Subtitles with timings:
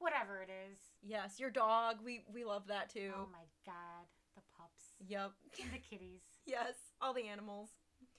[0.00, 0.78] whatever it is.
[1.02, 1.96] Yes, your dog.
[2.04, 3.12] We we love that too.
[3.14, 5.30] Oh my god, the pups Yep.
[5.62, 6.22] and the kitties.
[6.46, 7.70] Yes, all the animals.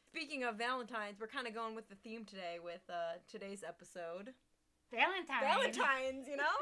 [0.08, 4.34] Speaking of Valentine's, we're kind of going with the theme today with uh, today's episode.
[4.92, 5.40] Valentine.
[5.40, 6.58] Valentine's, you know?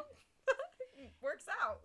[1.22, 1.82] Works out.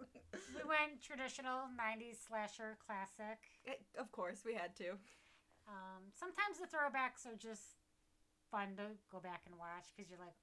[0.53, 3.41] We went traditional 90s slasher classic.
[3.67, 5.01] Eh, Of course, we had to.
[5.65, 7.81] Um, sometimes the throwbacks are just
[8.51, 10.37] fun to go back and watch because you're like,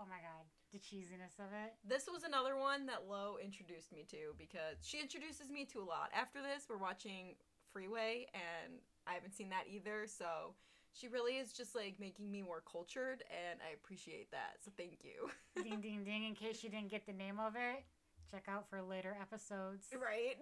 [0.00, 1.74] oh my god, the cheesiness of it.
[1.86, 5.86] This was another one that Lo introduced me to because she introduces me to a
[5.86, 6.10] lot.
[6.14, 7.34] After this, we're watching
[7.72, 8.74] Freeway, and
[9.06, 10.54] I haven't seen that either, so
[10.92, 14.58] she really is just like making me more cultured, and I appreciate that.
[14.64, 15.30] So thank you.
[15.62, 16.24] ding, ding, ding.
[16.24, 17.84] In case you didn't get the name of it,
[18.30, 19.86] check out for later episodes.
[19.94, 20.36] right?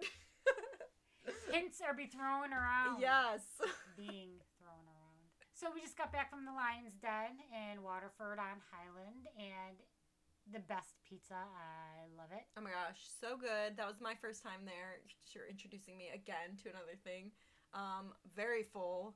[1.51, 3.01] Hints are be thrown around.
[3.01, 3.41] yes.
[3.97, 5.09] being thrown around.
[5.53, 9.75] So we just got back from the Lion's Den in Waterford on Highland, and
[10.51, 11.35] the best pizza.
[11.35, 12.45] I love it.
[12.57, 13.77] Oh my gosh, so good.
[13.77, 15.01] That was my first time there.
[15.33, 17.31] You're introducing me again to another thing.
[17.73, 19.13] Um, very full,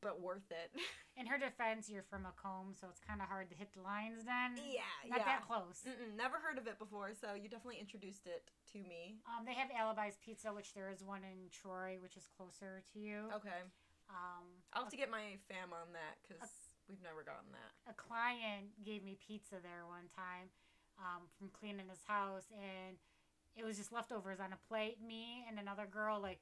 [0.00, 0.72] but worth it.
[1.20, 4.24] In her defense, you're from Macomb, so it's kind of hard to hit the Lion's
[4.24, 4.56] Den.
[4.60, 5.24] yeah, Not yeah.
[5.24, 5.80] that close.
[5.88, 9.16] Mm-mm, never heard of it before, so you definitely introduced it to me.
[9.24, 12.98] Um, they have Alibi's Pizza, which there is one in Troy, which is closer to
[13.00, 13.28] you.
[13.32, 13.64] Okay,
[14.12, 16.44] Um, I'll have to get my fam on that because
[16.88, 17.72] we've never gotten that.
[17.90, 20.48] a client gave me pizza there one time
[20.98, 22.96] um, from cleaning his house, and
[23.56, 24.98] it was just leftovers on a plate.
[25.00, 26.40] Me and another girl like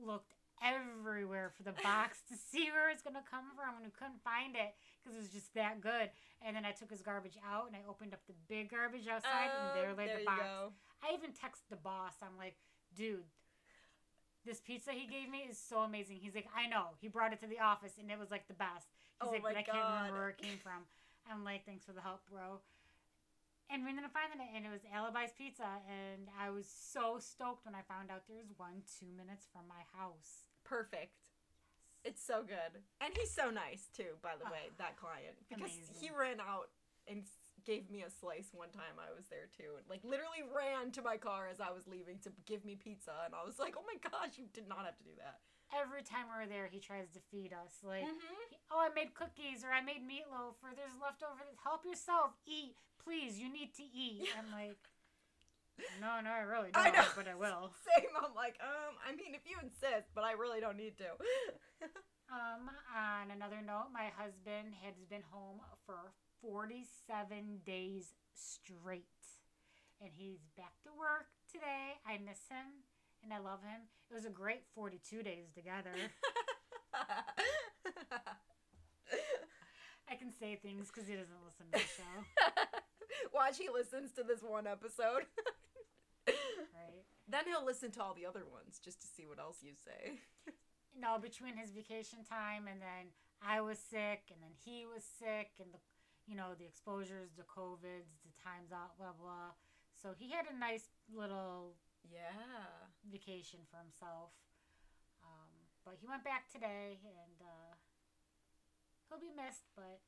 [0.00, 4.22] looked everywhere for the box to see where it's gonna come from, and we couldn't
[4.22, 6.10] find it because it was just that good.
[6.42, 9.50] And then I took his garbage out, and I opened up the big garbage outside,
[9.50, 10.42] and there Oh, lay there the you box.
[10.42, 10.72] go.
[11.02, 12.14] I even texted the boss.
[12.22, 12.56] I'm like,
[12.96, 13.24] dude.
[14.44, 16.18] This pizza he gave me is so amazing.
[16.20, 16.96] He's like, I know.
[17.00, 18.88] He brought it to the office and it was like the best.
[19.20, 20.84] He's Oh like, but I can't remember where it came from.
[21.30, 22.60] I'm like, thanks for the help, bro.
[23.70, 27.16] And we ended up finding it, and it was Alibi's Pizza, and I was so
[27.16, 30.44] stoked when I found out there was one two minutes from my house.
[30.68, 31.16] Perfect.
[32.04, 34.20] It's so good, and he's so nice too.
[34.20, 36.68] By the way, that client because he ran out
[37.08, 37.24] and
[37.64, 39.76] gave me a slice one time I was there too.
[39.88, 43.34] Like literally ran to my car as I was leaving to give me pizza, and
[43.34, 45.40] I was like, "Oh my gosh, you did not have to do that."
[45.74, 47.82] Every time we're there, he tries to feed us.
[47.82, 48.58] Like, Mhm.
[48.70, 51.42] oh, I made cookies or I made meatloaf or there's leftover.
[51.64, 52.32] Help yourself.
[52.46, 53.40] Eat, please.
[53.40, 54.28] You need to eat.
[54.38, 54.78] I'm like,
[56.00, 57.04] no, no, I really don't, I know.
[57.16, 57.72] but I will.
[57.96, 58.10] Same.
[58.22, 61.10] I'm like, um, I mean, if you insist, but I really don't need to.
[62.32, 66.10] Um, on another note, my husband has been home for
[66.44, 69.04] 47 days straight.
[70.00, 71.96] And he's back to work today.
[72.06, 72.84] I miss him
[73.22, 73.80] and I love him.
[74.10, 75.94] It was a great 42 days together.
[80.10, 82.24] I can say things because he doesn't listen to the show,
[83.34, 85.24] Watch, he listens to this one episode.
[86.28, 87.04] right?
[87.26, 90.20] then he'll listen to all the other ones just to see what else you say.
[90.94, 93.10] No, between his vacation time and then
[93.42, 95.78] I was sick and then he was sick and the,
[96.26, 99.52] you know, the exposures, the COVIDs, the times out, blah, blah.
[100.00, 102.32] So he had a nice little Yeah.
[103.10, 104.32] vacation for himself.
[105.22, 105.52] Um,
[105.84, 107.74] but he went back today and uh,
[109.08, 110.00] he'll be missed, but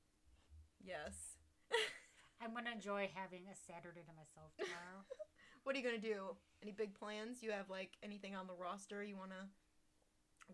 [0.84, 1.36] Yes.
[2.40, 5.04] I'm going to enjoy having a Saturday to myself tomorrow.
[5.64, 6.36] What are you gonna do?
[6.62, 7.42] Any big plans?
[7.42, 9.48] You have like anything on the roster you wanna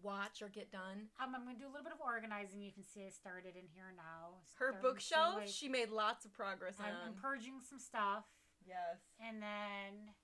[0.00, 1.10] watch or get done?
[1.20, 2.62] um, I'm going to do a little bit of organizing.
[2.62, 4.40] You can see I started in here now.
[4.58, 8.24] Her bookshelf, like- she made lots of progress I'm, I'm purging some stuff.
[8.64, 9.02] yes.
[9.20, 10.14] And then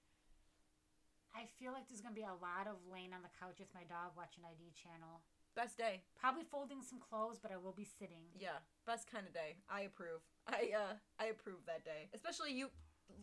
[1.36, 3.84] I feel like there's gonna be a lot of laying on the couch with my
[3.86, 5.22] dog watching ID channel.
[5.54, 6.02] Best day.
[6.18, 8.30] Probably folding some clothes, but I will be sitting.
[8.38, 8.58] Yeah.
[8.86, 9.56] Best kind of day.
[9.68, 10.22] I approve.
[10.46, 12.08] I uh I approve that day.
[12.14, 12.70] Especially you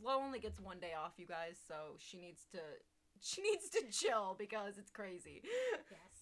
[0.04, 2.60] Lo only gets one day off, you guys, so she needs to
[3.22, 5.42] she needs to chill because it's crazy.
[5.44, 6.15] Yes.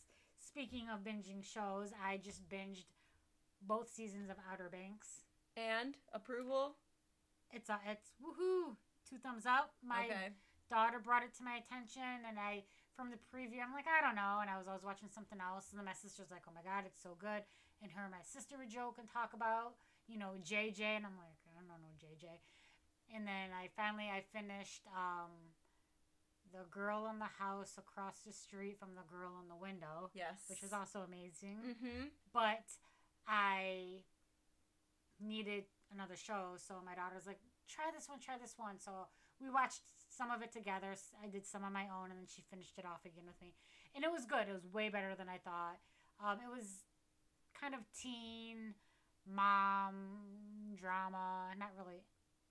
[0.54, 2.86] Speaking of binging shows, I just binged
[3.66, 5.26] both seasons of Outer Banks.
[5.58, 6.78] And approval?
[7.50, 9.74] It's a, it's woohoo, two thumbs up.
[9.82, 10.30] My okay.
[10.70, 14.14] daughter brought it to my attention, and I from the preview, I'm like, I don't
[14.14, 16.62] know, and I was always watching something else, and then my sister's like, oh my
[16.62, 17.42] god, it's so good,
[17.82, 19.74] and her and my sister would joke and talk about,
[20.06, 22.30] you know, JJ, and I'm like, I don't know JJ,
[23.10, 25.34] and then I finally I finished um,
[26.54, 30.46] the girl in the house across the street from the girl in the window, Yes.
[30.48, 32.08] which was also amazing, Mm-hmm.
[32.32, 32.64] but
[33.28, 34.04] I
[35.20, 38.78] needed another show, so my daughter's like, try this one, try this one.
[38.80, 39.08] So
[39.42, 40.94] we watched some of it together.
[41.24, 43.54] I did some on my own, and then she finished it off again with me.
[43.96, 44.46] and it was good.
[44.50, 45.78] It was way better than I thought.
[46.24, 46.86] Um, it was
[47.60, 48.74] kind of teen
[49.26, 52.02] mom drama, not really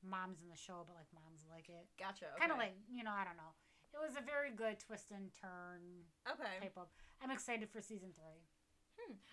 [0.02, 1.87] moms in the show, but like moms like it.
[1.99, 2.26] Gotcha.
[2.38, 3.54] Kind of like you know, I don't know.
[3.92, 6.58] It was a very good twist and turn okay.
[6.60, 6.88] type of.
[7.22, 8.40] I'm excited for season three.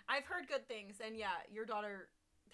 [0.08, 2.10] I've heard good things, and yeah, your daughter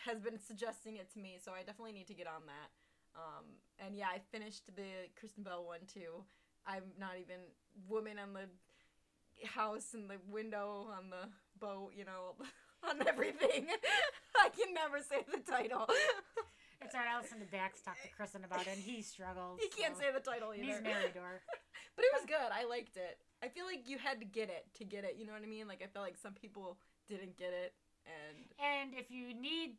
[0.06, 2.70] has been suggesting it to me, so I definitely need to get on that.
[3.16, 3.46] Um,
[3.80, 6.24] and yeah, I finished the Kristen Bell one too.
[6.68, 7.40] I'm not even
[7.88, 11.30] woman on the house and the window on the
[11.60, 12.36] boat, you know,
[12.90, 13.68] on everything.
[14.36, 15.88] I can never say the title.
[16.82, 17.10] It's alright.
[17.16, 19.60] I listened to Dax talk to Kristen about it, and he struggles.
[19.62, 20.64] he can't so- say the title either.
[20.64, 21.42] He's married to her.
[21.96, 22.52] But it was good.
[22.52, 23.20] I liked it.
[23.42, 25.16] I feel like you had to get it to get it.
[25.18, 25.66] You know what I mean?
[25.66, 26.76] Like I feel like some people
[27.08, 27.72] didn't get it,
[28.04, 29.78] and And if you need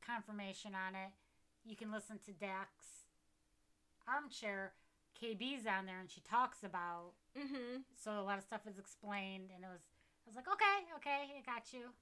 [0.00, 1.12] confirmation on it,
[1.66, 3.04] you can listen to Dax
[4.08, 4.72] Armchair.
[5.20, 7.12] KB's on there, and she talks about.
[7.36, 7.84] mm-hmm.
[8.02, 9.82] So a lot of stuff is explained, and it was.
[10.24, 11.92] I was like, okay, okay, I got you.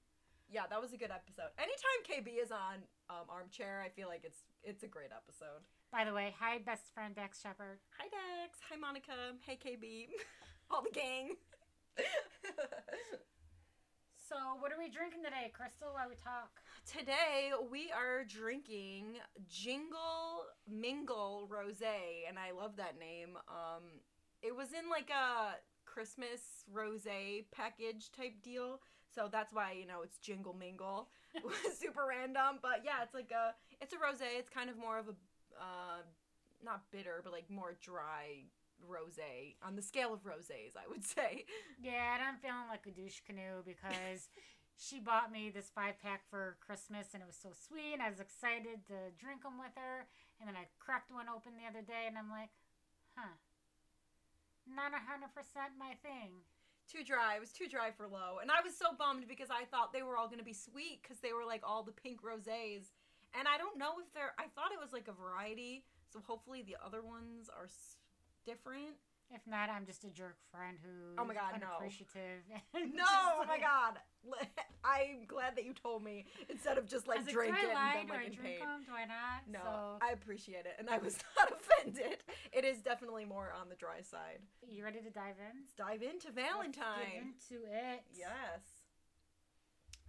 [0.49, 1.51] Yeah, that was a good episode.
[1.57, 5.63] Anytime KB is on um, Armchair, I feel like it's it's a great episode.
[5.91, 7.79] By the way, hi, best friend Dax Shepard.
[7.99, 9.13] Hi Dex, hi Monica,
[9.45, 10.07] hey KB,
[10.71, 11.35] all the gang.
[14.27, 15.87] So, what are we drinking today, Crystal?
[15.93, 16.59] While we talk.
[16.85, 23.37] Today we are drinking Jingle Mingle Rosé, and I love that name.
[23.47, 23.83] Um,
[24.41, 25.55] it was in like a
[25.85, 28.81] Christmas rosé package type deal,
[29.13, 31.09] so that's why you know it's Jingle Mingle.
[31.77, 34.37] Super random, but yeah, it's like a it's a rosé.
[34.37, 35.15] It's kind of more of a
[35.59, 36.01] uh,
[36.63, 38.45] not bitter, but like more dry
[38.85, 41.45] rosé on the scale of rosés, I would say.
[41.81, 44.29] Yeah, and I'm feeling like a douche canoe because
[44.77, 47.97] she bought me this five pack for Christmas and it was so sweet.
[47.97, 50.05] And I was excited to drink them with her.
[50.37, 52.53] And then I cracked one open the other day and I'm like,
[53.17, 53.33] huh,
[54.69, 55.33] not 100%
[55.79, 56.45] my thing.
[56.87, 57.35] Too dry.
[57.35, 58.39] It was too dry for low.
[58.41, 61.01] And I was so bummed because I thought they were all going to be sweet
[61.03, 62.91] because they were like all the pink rosés.
[63.37, 65.83] And I don't know if they're, I thought it was like a variety.
[66.11, 67.97] So hopefully the other ones are s-
[68.45, 68.95] different.
[69.29, 71.67] If not, I'm just a jerk friend who Oh my God, no.
[71.75, 72.47] unappreciative.
[72.73, 73.99] No, just oh my god.
[74.83, 77.73] I'm glad that you told me instead of just I like drink do it I
[77.73, 77.95] lie?
[77.99, 78.67] and Do then I like in drink pain.
[78.67, 78.83] them?
[78.85, 79.39] Do I not?
[79.51, 82.17] No, So, I appreciate it, and I was not offended.
[82.53, 84.39] It is definitely more on the dry side.
[84.69, 85.59] you ready to dive in?
[85.61, 87.33] Let's dive into Valentine.
[87.35, 88.03] into it.
[88.15, 88.61] Yes.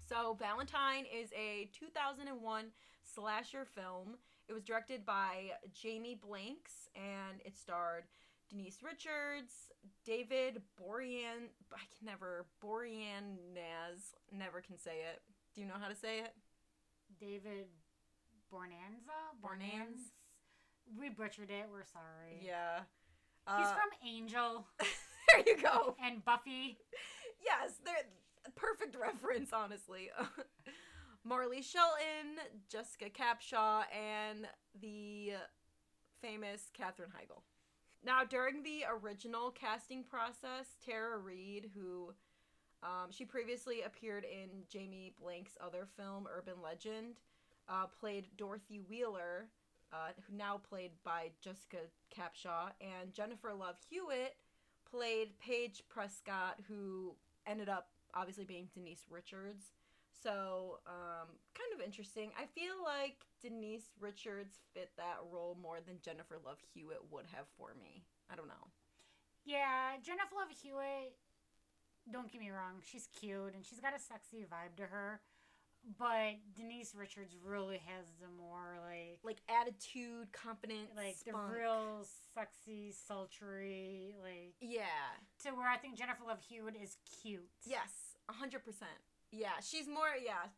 [0.08, 2.66] So, Valentine is a 2001
[3.02, 4.16] slasher film.
[4.48, 8.04] It was directed by Jamie Blanks and it starred
[8.50, 9.52] Denise Richards,
[10.04, 11.50] David Borean.
[11.72, 15.20] I can never, Boreanaz, never can say it.
[15.54, 16.32] Do you know how to say it?
[17.20, 17.66] David
[18.52, 19.36] Bornanza?
[19.44, 20.12] Bornanz?
[20.98, 21.66] We butchered it.
[21.70, 22.40] We're sorry.
[22.42, 22.80] Yeah.
[23.56, 25.94] He's Uh, from Angel there you go.
[26.02, 26.78] and Buffy.
[27.44, 27.94] Yes, they're
[28.56, 30.10] perfect reference, honestly.
[31.24, 32.38] Marley Shelton,
[32.70, 34.46] Jessica Capshaw, and
[34.80, 35.32] the
[36.22, 37.42] famous Katherine Heigl.
[38.04, 42.12] Now, during the original casting process, Tara Reid, who
[42.82, 47.16] um, she previously appeared in Jamie Blank's other film, Urban Legend,
[47.68, 49.49] uh, played Dorothy Wheeler,
[49.92, 51.78] uh, who now played by Jessica
[52.14, 54.37] Capshaw, and Jennifer Love Hewitt
[54.90, 57.14] played Paige Prescott, who
[57.46, 59.73] ended up obviously being Denise Richards.
[60.23, 62.30] So, um, kind of interesting.
[62.38, 67.47] I feel like Denise Richards fit that role more than Jennifer Love Hewitt would have
[67.57, 68.02] for me.
[68.30, 68.68] I don't know.
[69.45, 71.14] Yeah, Jennifer Love Hewitt.
[72.11, 75.21] Don't get me wrong, she's cute and she's got a sexy vibe to her.
[75.99, 81.52] But Denise Richards really has the more like Like attitude, confidence, like the spunk.
[81.54, 82.04] real
[82.35, 84.85] sexy, sultry, like Yeah.
[85.45, 87.49] to where I think Jennifer Love Hewitt is cute.
[87.64, 88.90] Yes, a hundred percent.
[89.30, 90.16] Yeah, she's more.
[90.21, 90.49] Yeah,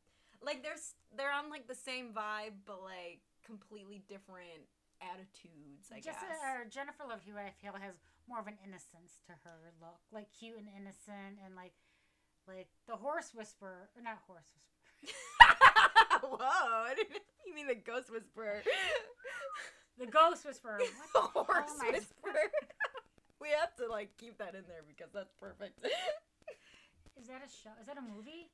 [0.44, 0.80] like they're
[1.16, 4.64] they're on like the same vibe, but like completely different
[5.00, 5.88] attitudes.
[5.92, 6.38] I Just guess.
[6.44, 7.96] uh, or Jennifer Love Hewitt, I feel has
[8.28, 11.72] more of an innocence to her look, like cute and innocent, and like
[12.48, 15.56] like the horse whisperer, or not horse whisperer,
[16.24, 16.84] Whoa!
[16.88, 18.62] I didn't, you mean the ghost whisperer?
[19.98, 20.80] the ghost whisperer.
[21.12, 22.48] What the horse hell whisperer.
[23.40, 25.84] we have to like keep that in there because that's perfect.
[27.20, 27.70] Is that a show?
[27.80, 28.48] Is that a movie?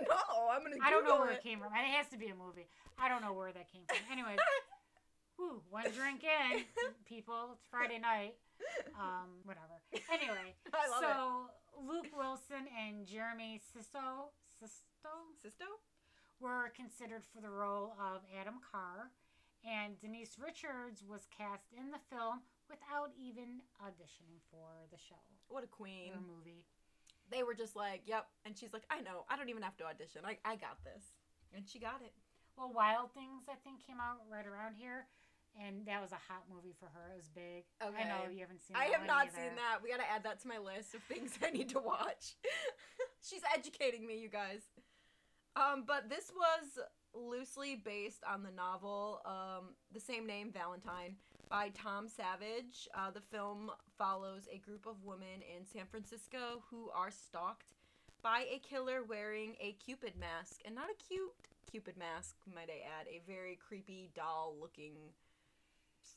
[0.00, 0.48] I don't know.
[0.50, 0.76] I'm gonna.
[0.84, 1.72] I don't know where it came from.
[1.72, 2.68] It has to be a movie.
[2.98, 3.98] I don't know where that came from.
[4.12, 4.38] Anyways,
[5.36, 6.64] whew, one drink in,
[7.06, 7.50] people.
[7.54, 8.34] It's Friday night.
[8.98, 9.78] Um, whatever.
[10.12, 11.14] Anyway, I love so
[11.46, 11.86] it.
[11.86, 15.64] Luke Wilson and Jeremy Sisto Sisto Sisto?
[16.40, 19.10] were considered for the role of Adam Carr,
[19.66, 25.62] and Denise Richards was cast in the film without even auditioning for the show What
[25.62, 26.12] a or queen.
[26.26, 26.66] movie.
[27.30, 29.24] They were just like, "Yep," and she's like, "I know.
[29.28, 30.22] I don't even have to audition.
[30.24, 31.04] I I got this,"
[31.54, 32.12] and she got it.
[32.56, 35.06] Well, Wild Things I think came out right around here,
[35.54, 37.12] and that was a hot movie for her.
[37.12, 37.64] It was big.
[37.82, 38.02] Okay.
[38.02, 38.76] I know you haven't seen.
[38.76, 39.36] I have not either.
[39.36, 39.82] seen that.
[39.82, 42.36] We got to add that to my list of things I need to watch.
[43.22, 44.62] She's educating me, you guys.
[45.56, 51.16] Um, but this was loosely based on the novel, um, the same name, Valentine,
[51.48, 52.88] by Tom Savage.
[52.94, 57.74] Uh, the film follows a group of women in San Francisco who are stalked
[58.22, 61.32] by a killer wearing a Cupid mask, and not a cute
[61.70, 64.94] Cupid mask, might I add, a very creepy doll-looking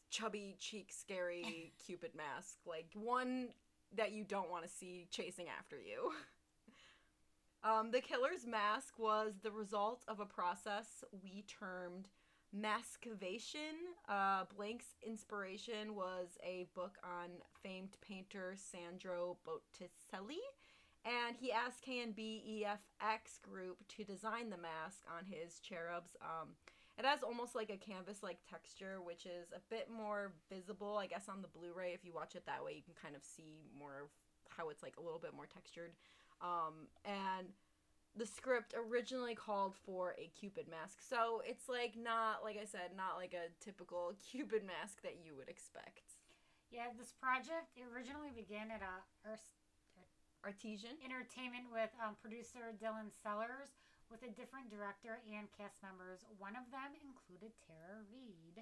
[0.09, 3.47] chubby cheek scary cupid mask like one
[3.95, 6.11] that you don't want to see chasing after you
[7.69, 12.09] um, the killer's mask was the result of a process we termed
[12.53, 17.29] maskivation uh, blank's inspiration was a book on
[17.63, 20.41] famed painter sandro botticelli
[21.03, 26.49] and he asked KNB EFX group to design the mask on his cherubs um,
[27.01, 31.07] it has almost like a canvas like texture, which is a bit more visible, I
[31.07, 31.93] guess, on the Blu ray.
[31.93, 34.09] If you watch it that way, you can kind of see more of
[34.49, 35.93] how it's like a little bit more textured.
[36.41, 37.47] Um, and
[38.15, 40.99] the script originally called for a Cupid mask.
[40.99, 45.35] So it's like not, like I said, not like a typical Cupid mask that you
[45.37, 46.19] would expect.
[46.71, 49.55] Yeah, this project originally began at a Ars-
[50.43, 50.95] Artesian?
[51.03, 53.75] entertainment with um, producer Dylan Sellers,
[54.11, 56.23] with a different director and cast members.
[56.39, 58.59] One of them included Tara Reid.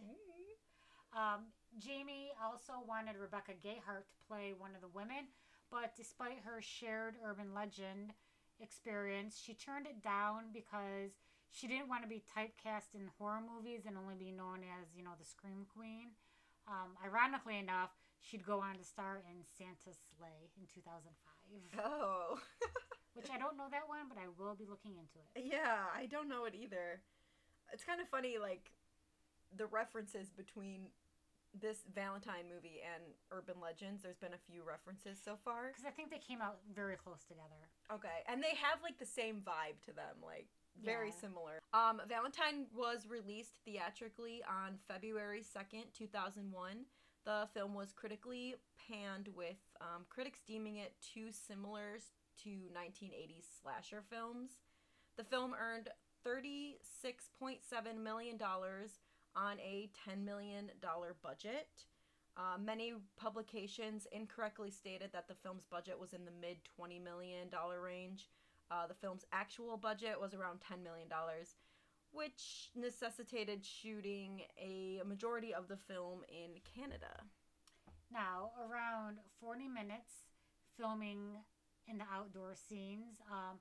[1.14, 5.26] Um, Jamie also wanted Rebecca Gayhart to play one of the women,
[5.74, 8.14] but despite her shared urban legend
[8.62, 11.12] experience, she turned it down because
[11.52, 15.04] she didn't want to be typecast in horror movies and only be known as, you
[15.04, 16.12] know, the Scream Queen.
[16.68, 17.90] Um, ironically enough,
[18.20, 22.38] she'd go on to star in Santa's Slay in 2005, Oh.
[23.14, 25.44] which I don't know that one, but I will be looking into it.
[25.52, 27.02] Yeah, I don't know it either.
[27.74, 28.72] It's kind of funny, like
[29.58, 30.94] the references between
[31.54, 34.04] this Valentine movie and Urban Legends.
[34.04, 35.68] There's been a few references so far.
[35.70, 37.70] Because I think they came out very close together.
[37.92, 40.48] Okay, and they have like the same vibe to them, like
[40.84, 41.22] very Yeah.
[41.22, 41.60] similar.
[41.74, 46.86] Um, Valentine was released theatrically on February second, two thousand one.
[47.26, 48.56] The film was critically
[48.88, 52.00] panned, with um, critics deeming it too similar
[52.44, 54.52] to 1980s slasher films.
[55.18, 55.90] The film earned
[56.26, 58.38] $36.7 million
[59.36, 60.70] on a $10 million
[61.24, 61.68] budget.
[62.38, 67.50] Uh, many publications incorrectly stated that the film's budget was in the mid $20 million
[67.84, 68.30] range.
[68.72, 71.08] Uh, the film's actual budget was around $10 million,
[72.12, 77.24] which necessitated shooting a majority of the film in Canada.
[78.12, 80.26] Now, around 40 minutes
[80.78, 81.38] filming
[81.88, 83.58] in the outdoor scenes, um,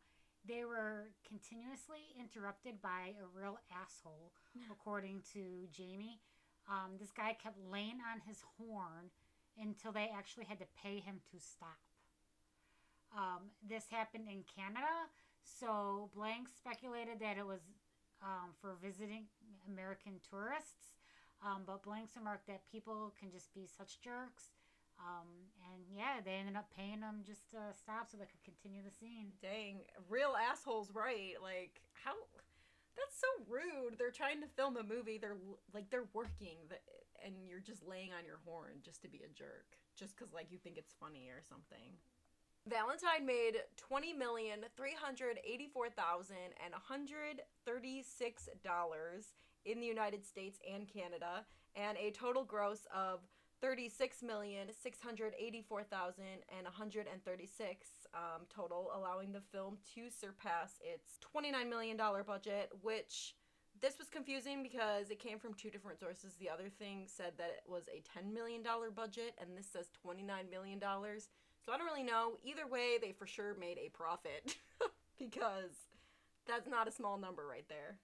[0.49, 4.33] they were continuously interrupted by a real asshole,
[4.73, 6.21] according to Jamie.
[6.69, 9.13] Um, this guy kept laying on his horn
[9.61, 11.79] until they actually had to pay him to stop.
[13.17, 15.09] Um, this happened in Canada,
[15.45, 17.61] so Blank speculated that it was
[18.23, 19.25] um, for visiting
[19.69, 20.97] American tourists.
[21.45, 24.51] Um, but Blanks remarked that people can just be such jerks.
[24.99, 28.83] Um, and yeah, they ended up paying them just to stop so they could continue
[28.83, 29.31] the scene.
[29.41, 31.39] Dang, real assholes, right?
[31.41, 32.15] Like, how?
[32.99, 33.95] That's so rude.
[33.97, 35.19] They're trying to film a movie.
[35.19, 35.39] They're
[35.73, 36.59] like they're working,
[37.25, 40.51] and you're just laying on your horn just to be a jerk, just because like
[40.51, 41.95] you think it's funny or something.
[42.67, 49.87] Valentine made twenty million three hundred eighty-four thousand and one hundred thirty-six dollars in the
[49.87, 53.21] United States and Canada, and a total gross of
[53.61, 59.41] thirty-six million six hundred eighty-four thousand and one hundred and thirty-six um, total, allowing the
[59.53, 63.35] film to surpass its twenty-nine million dollar budget, which.
[63.81, 66.35] This was confusing because it came from two different sources.
[66.41, 68.61] The other thing said that it was a $10 million
[68.93, 70.81] budget, and this says $29 million.
[70.81, 72.39] So I don't really know.
[72.43, 74.57] Either way, they for sure made a profit
[75.17, 75.71] because
[76.45, 77.99] that's not a small number right there.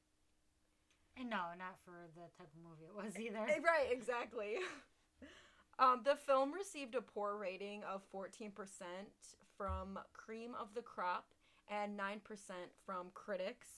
[1.18, 3.44] And no, not for the type of movie it was either.
[3.48, 4.58] Eh, Right, exactly.
[5.78, 8.50] Um, the film received a poor rating of 14%
[9.56, 11.26] from Cream of the Crop
[11.68, 12.20] and 9%
[12.84, 13.68] from critics,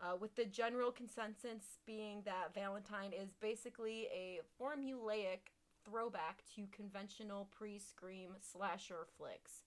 [0.00, 5.50] uh, with the general consensus being that Valentine is basically a formulaic
[5.84, 9.62] throwback to conventional pre Scream slasher flicks.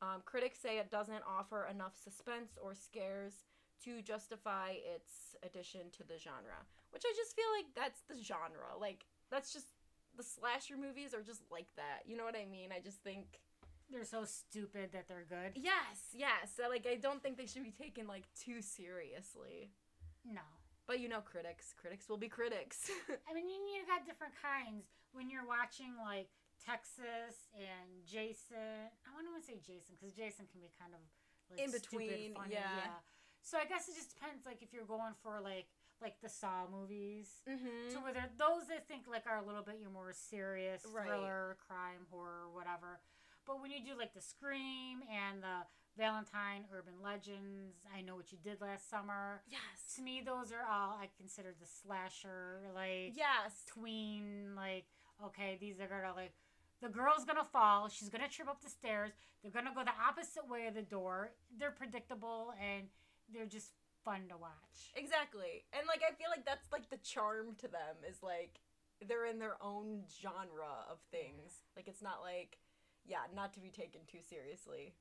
[0.00, 3.44] Um, critics say it doesn't offer enough suspense or scares
[3.84, 8.78] to justify its addition to the genre, which I just feel like that's the genre.
[8.80, 9.68] Like, that's just
[10.16, 12.04] the slasher movies are just like that.
[12.06, 12.70] You know what I mean?
[12.74, 13.40] I just think
[13.90, 15.52] they're so stupid that they're good.
[15.54, 16.52] Yes, yes.
[16.56, 19.70] So, like I don't think they should be taken like too seriously.
[20.24, 20.44] No.
[20.86, 22.90] But you know, critics, critics will be critics.
[23.28, 26.28] I mean, you, you got different kinds when you're watching like
[26.58, 28.90] Texas and Jason.
[29.04, 31.02] I wouldn't even say Jason because Jason can be kind of
[31.50, 32.98] like In stupid, between, funny, yeah.
[33.42, 34.46] So I guess it just depends.
[34.46, 35.70] Like if you're going for like
[36.02, 37.42] like the Saw movies.
[37.48, 37.92] mm-hmm.
[37.92, 41.06] So where they're- those I think like are a little bit your more serious Right.
[41.06, 43.00] thriller, crime, horror, whatever.
[43.46, 45.66] But when you do like the Scream and the
[45.96, 49.42] Valentine Urban Legends, I know what you did last summer.
[49.48, 49.94] Yes.
[49.96, 53.64] To me, those are all I consider the slasher, like Yes.
[53.66, 54.54] tween.
[54.56, 54.86] Like
[55.24, 56.32] okay, these are gonna like
[56.80, 57.88] the girl's gonna fall.
[57.88, 59.12] She's gonna trip up the stairs.
[59.42, 61.32] They're gonna go the opposite way of the door.
[61.56, 62.88] They're predictable and
[63.32, 63.72] they're just
[64.04, 64.92] fun to watch.
[64.94, 65.64] Exactly.
[65.72, 68.60] And like I feel like that's like the charm to them is like
[69.06, 71.62] they're in their own genre of things.
[71.76, 72.58] Like it's not like
[73.04, 74.94] yeah, not to be taken too seriously.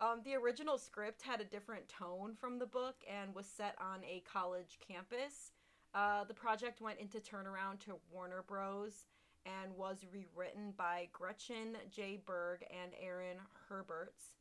[0.00, 4.02] Um, the original script had a different tone from the book and was set on
[4.04, 5.52] a college campus.
[5.94, 9.06] Uh, the project went into turnaround to Warner Bros.
[9.46, 12.20] and was rewritten by Gretchen J.
[12.24, 13.36] Berg and Aaron
[13.68, 14.34] Harberts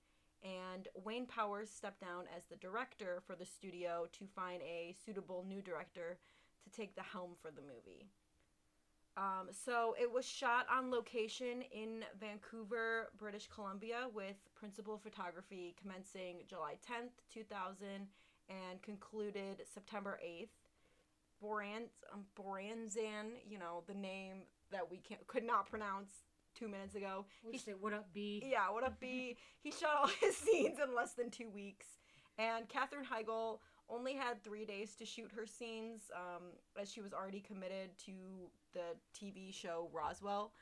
[0.44, 5.46] and Wayne Powers stepped down as the director for the studio to find a suitable
[5.48, 6.18] new director
[6.64, 8.08] to take the helm for the movie.
[9.16, 16.38] Um, so it was shot on location in Vancouver, British Columbia, with principal photography commencing
[16.48, 18.08] July 10th, 2000,
[18.50, 20.50] and concluded September 8th.
[21.44, 26.24] Boran, um, Boranzan, you know, the name that we can't, could not pronounce
[26.64, 28.42] two minutes ago, he say, what up, B?
[28.46, 29.36] yeah, what up, B?
[29.60, 31.88] he shot all his scenes in less than two weeks.
[32.38, 36.44] And Katherine Heigl only had three days to shoot her scenes, um,
[36.82, 38.14] as she was already committed to
[38.74, 40.54] the TV show Roswell.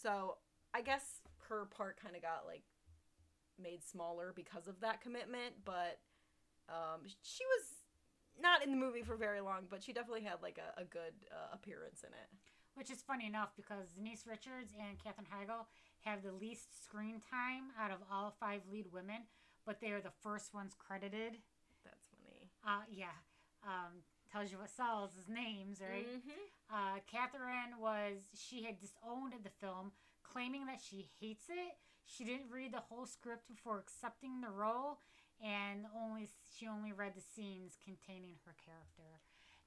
[0.00, 0.36] So
[0.72, 2.62] I guess her part kind of got like
[3.60, 5.98] made smaller because of that commitment, but
[6.68, 7.64] um, she was
[8.40, 11.14] not in the movie for very long, but she definitely had like a, a good
[11.32, 12.28] uh, appearance in it.
[12.78, 15.66] Which is funny enough because Denise Richards and Katherine Heigl
[16.06, 19.26] have the least screen time out of all five lead women,
[19.66, 21.42] but they are the first ones credited.
[21.84, 22.46] That's funny.
[22.64, 23.18] Uh, yeah.
[23.66, 26.06] Um, tells you what sells is names, right?
[26.06, 26.46] Mm-hmm.
[26.70, 29.90] Uh, Katherine was she had disowned the film,
[30.22, 31.74] claiming that she hates it.
[32.04, 35.00] She didn't read the whole script before accepting the role,
[35.42, 39.18] and only she only read the scenes containing her character.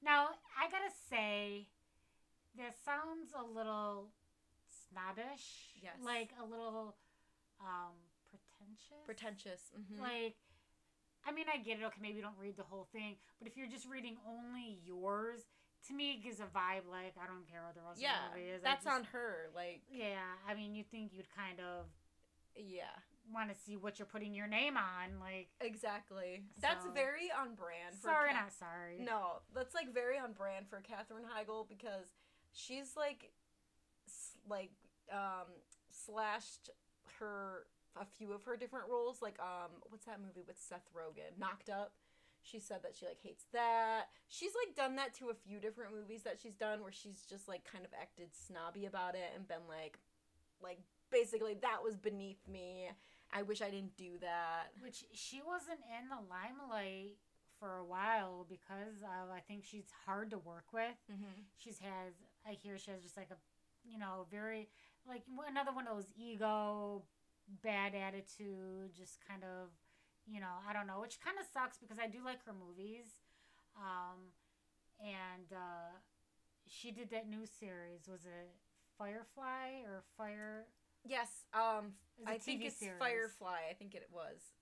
[0.02, 1.68] Now I gotta say,
[2.58, 4.08] that sounds a little
[4.88, 5.72] snobbish.
[5.82, 5.96] Yes.
[6.04, 6.96] like a little
[7.60, 7.94] um,
[8.28, 9.02] pretentious.
[9.06, 9.60] Pretentious.
[9.78, 10.02] Mm-hmm.
[10.02, 10.36] Like,
[11.26, 11.84] I mean, I get it.
[11.84, 15.40] Okay, maybe you don't read the whole thing, but if you're just reading only yours,
[15.88, 18.34] to me, it gives a vibe like I don't care what the rest yeah, of
[18.34, 18.62] the movie is.
[18.62, 19.50] That's just- on her.
[19.54, 21.86] Like, Yeah, I mean, you think you'd kind of
[22.54, 22.94] yeah,
[23.32, 25.48] want to see what you're putting your name on, like.
[25.60, 26.44] exactly.
[26.60, 27.94] That's very on brand.
[27.96, 28.98] For Sorry, Ca- not sorry.
[29.00, 32.12] No, that's like very on brand for Katherine Heigl because
[32.52, 33.32] she's like,
[34.06, 34.70] s- like,
[35.10, 35.48] um,
[35.90, 36.70] slashed
[37.18, 37.66] her
[38.00, 39.20] a few of her different roles.
[39.20, 41.38] Like, um, what's that movie with Seth Rogen?
[41.38, 41.92] Knocked Up.
[42.44, 44.06] She said that she like hates that.
[44.26, 47.46] She's like done that to a few different movies that she's done where she's just
[47.46, 49.98] like kind of acted snobby about it and been like,
[50.60, 50.78] like
[51.12, 52.88] basically that was beneath me.
[53.32, 54.72] I wish I didn't do that.
[54.82, 57.16] Which she wasn't in the limelight
[57.60, 60.98] for a while because of, I think she's hard to work with.
[61.10, 61.46] Mm-hmm.
[61.58, 62.14] She's has,
[62.48, 63.36] I hear she has just like a,
[63.84, 64.68] you know, very,
[65.06, 67.02] like another one of those ego,
[67.62, 69.68] bad attitude, just kind of,
[70.26, 73.06] you know, I don't know, which kind of sucks because I do like her movies.
[73.76, 74.30] Um,
[75.00, 75.98] and uh,
[76.68, 78.06] she did that new series.
[78.08, 78.54] Was it
[78.98, 80.66] Firefly or Fire?
[81.04, 82.98] Yes, um, It was a I think it's series.
[82.98, 83.58] Firefly.
[83.70, 84.54] I think it was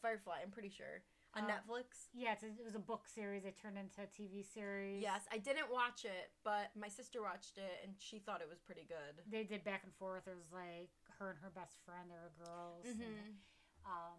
[0.00, 0.38] Firefly.
[0.42, 1.02] I'm pretty sure
[1.38, 2.10] on Uh, Netflix.
[2.12, 3.42] Yeah, it's a, it was a book series.
[3.44, 5.02] They turned into a TV series.
[5.02, 8.58] Yes, I didn't watch it, but my sister watched it and she thought it was
[8.58, 9.22] pretty good.
[9.30, 10.26] They did back and forth.
[10.26, 12.10] It was like her and her best friend.
[12.10, 12.84] They were girls.
[12.86, 13.38] Mm-hmm.
[13.86, 14.18] um,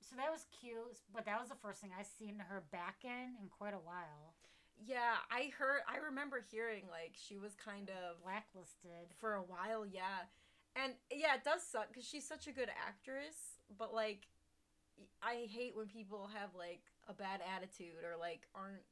[0.00, 3.34] so that was cute, but that was the first thing I seen her back in
[3.42, 4.34] in quite a while.
[4.78, 5.80] Yeah, I heard.
[5.88, 9.10] I remember hearing like she was kind of Blacklisted.
[9.18, 9.84] for a while.
[9.86, 10.28] Yeah,
[10.76, 13.58] and yeah, it does suck because she's such a good actress.
[13.78, 14.28] But like,
[15.22, 18.82] I hate when people have like a bad attitude or like aren't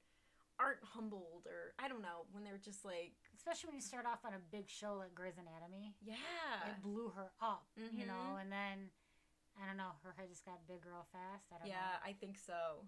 [0.60, 4.24] aren't humbled or I don't know when they're just like Especially when you start off
[4.24, 5.94] on a big show like Grey's Anatomy.
[6.04, 8.40] yeah It blew her up, you know, Mhm.
[8.42, 8.90] and then
[9.60, 11.46] I don't know, her head just got big real fast.
[11.52, 12.10] I don't Yeah, know.
[12.10, 12.86] I think so.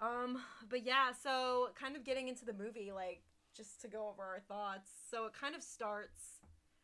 [0.00, 3.22] Um, but yeah, so kind of getting into the movie, like
[3.54, 4.90] just to go over our thoughts.
[5.10, 6.40] So it kind of starts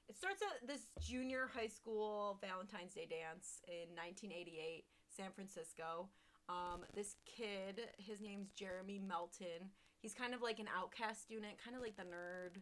[0.08, 6.08] it starts at this junior high school Valentine's Day dance in 1988, San Francisco.
[6.48, 9.68] Um, this kid, his name's Jeremy Melton.
[10.00, 12.56] He's kind of like an outcast student, kind of like the nerd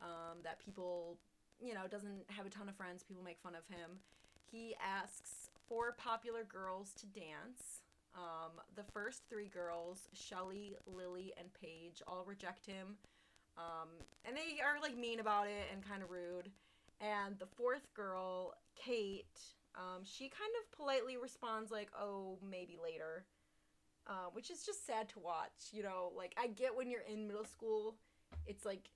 [0.00, 1.18] um, that people,
[1.60, 3.02] you know, doesn't have a ton of friends.
[3.02, 3.98] People make fun of him.
[4.50, 7.82] He asks four popular girls to dance.
[8.14, 12.98] Um, the first three girls, Shelly, Lily, and Paige, all reject him.
[13.56, 13.88] Um,
[14.24, 16.50] and they are like mean about it and kind of rude.
[17.04, 19.38] And the fourth girl, Kate,
[19.74, 23.26] um, she kind of politely responds like, "Oh, maybe later,"
[24.06, 25.70] uh, which is just sad to watch.
[25.72, 27.96] You know, like I get when you're in middle school,
[28.46, 28.88] it's like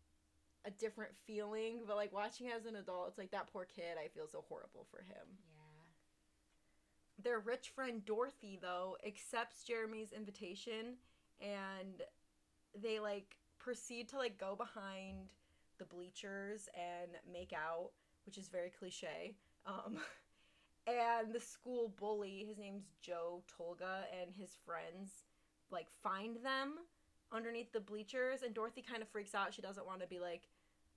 [0.65, 3.99] a different feeling, but like watching as an adult, it's like that poor kid.
[4.03, 5.27] I feel so horrible for him.
[5.39, 7.23] Yeah.
[7.23, 10.97] Their rich friend Dorothy, though, accepts Jeremy's invitation
[11.41, 12.03] and
[12.81, 15.33] they like proceed to like go behind
[15.79, 17.91] the bleachers and make out,
[18.27, 19.35] which is very cliche.
[19.67, 19.99] Um,
[20.87, 25.25] and the school bully, his name's Joe Tolga, and his friends
[25.71, 26.75] like find them
[27.31, 29.53] underneath the bleachers, and Dorothy kind of freaks out.
[29.53, 30.49] She doesn't want to be like,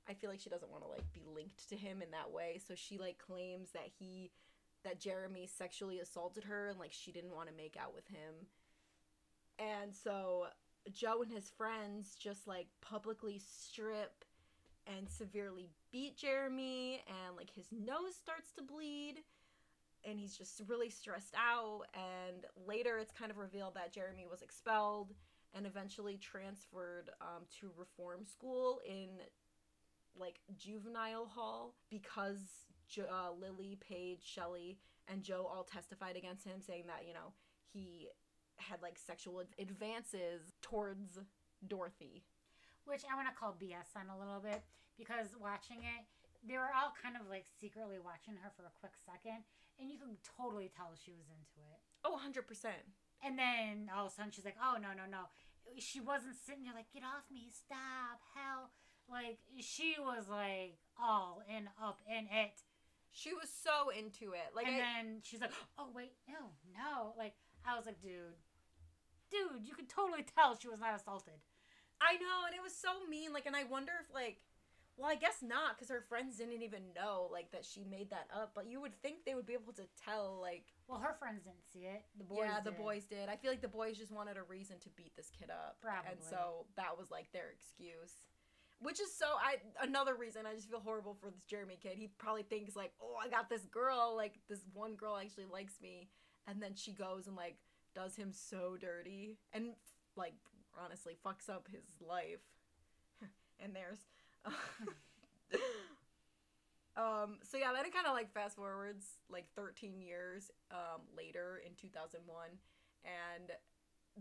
[0.10, 2.60] I feel like she doesn't want to like be linked to him in that way,
[2.66, 4.32] so she like claims that he
[4.84, 8.48] that Jeremy sexually assaulted her and like she didn't want to make out with him.
[9.60, 10.48] And so
[10.92, 14.26] Joe and his friends just like publicly strip
[14.88, 19.24] and severely beat Jeremy and like his nose starts to bleed
[20.04, 24.42] and he's just really stressed out and later it's kind of revealed that Jeremy was
[24.42, 25.14] expelled
[25.54, 29.10] and eventually transferred um, to reform school in
[30.18, 32.40] like juvenile hall because
[32.88, 37.34] jo- uh, Lily, Paige, Shelley, and Joe all testified against him, saying that you know
[37.74, 38.10] he
[38.58, 41.20] had like sexual ad- advances towards
[41.68, 42.24] Dorothy.
[42.86, 44.64] Which I want to call BS on a little bit
[44.98, 46.04] because watching it,
[46.46, 49.46] they were all kind of like secretly watching her for a quick second,
[49.80, 51.80] and you could totally tell she was into it.
[52.04, 52.42] Oh, 100%.
[53.22, 55.30] And then all of a sudden she's like, "Oh no, no, no!"
[55.78, 57.50] She wasn't sitting there like, "Get off me!
[57.54, 58.22] Stop!
[58.34, 58.74] Hell!"
[59.10, 62.66] Like she was like all in up in it.
[63.12, 64.56] She was so into it.
[64.56, 67.34] Like, and I, then she's like, "Oh wait, no, no!" Like
[67.66, 68.42] I was like, "Dude,
[69.30, 71.42] dude, you could totally tell she was not assaulted."
[72.02, 73.32] I know, and it was so mean.
[73.34, 74.38] Like, and I wonder if like,
[74.98, 78.28] well, I guess not, because her friends didn't even know like that she made that
[78.36, 78.52] up.
[78.56, 81.66] But you would think they would be able to tell, like, Well, her friends didn't
[81.72, 82.04] see it.
[82.18, 82.80] The boys, yeah, the did.
[82.80, 83.30] boys did.
[83.30, 86.12] I feel like the boys just wanted a reason to beat this kid up, Probably.
[86.12, 88.14] and so that was like their excuse.
[88.82, 91.94] Which is so I another reason I just feel horrible for this Jeremy kid.
[91.98, 95.80] He probably thinks like, oh, I got this girl, like this one girl actually likes
[95.82, 96.10] me,
[96.48, 97.58] and then she goes and like
[97.94, 99.74] does him so dirty and
[100.84, 102.42] honestly fucks up his life
[103.60, 104.00] and theirs.
[106.98, 107.38] um.
[107.44, 111.74] So yeah, then it kind of like fast forwards like 13 years um later in
[111.76, 112.20] 2001,
[113.06, 113.52] and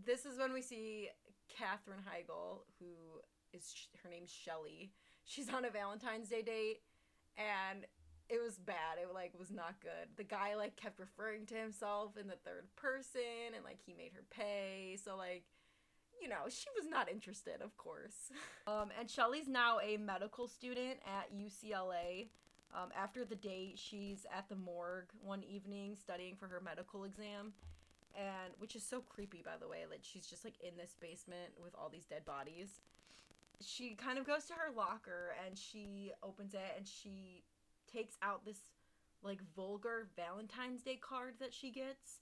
[0.05, 1.09] this is when we see
[1.49, 3.21] Katherine Heigl, who
[3.53, 4.91] is her name's Shelly.
[5.25, 6.81] She's on a Valentine's Day date,
[7.37, 7.85] and
[8.29, 8.97] it was bad.
[9.01, 10.15] It like was not good.
[10.15, 14.13] The guy like kept referring to himself in the third person, and like he made
[14.15, 14.97] her pay.
[15.03, 15.43] So like,
[16.21, 18.31] you know, she was not interested, of course.
[18.67, 22.27] Um, and Shelly's now a medical student at UCLA.
[22.73, 27.53] Um, after the date, she's at the morgue one evening studying for her medical exam
[28.15, 31.51] and which is so creepy by the way like she's just like in this basement
[31.61, 32.81] with all these dead bodies
[33.61, 37.43] she kind of goes to her locker and she opens it and she
[37.91, 38.57] takes out this
[39.23, 42.19] like vulgar valentine's day card that she gets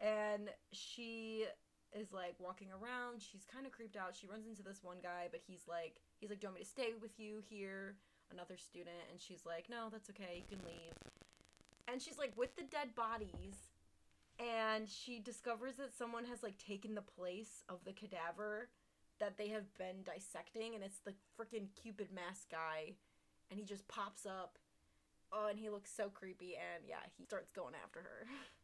[0.00, 1.44] and she
[1.92, 3.22] is like walking around.
[3.22, 4.14] She's kind of creeped out.
[4.14, 6.64] She runs into this one guy but he's like he's like do you want me
[6.64, 7.96] to stay with you here?
[8.32, 10.42] Another student and she's like no that's okay.
[10.42, 10.94] You can leave.
[11.88, 13.70] And she's like with the dead bodies
[14.38, 18.68] and she discovers that someone has like taken the place of the cadaver
[19.18, 22.92] that they have been dissecting and it's the freaking cupid mask guy
[23.50, 24.58] and he just pops up.
[25.32, 28.26] Oh and he looks so creepy and yeah he starts going after her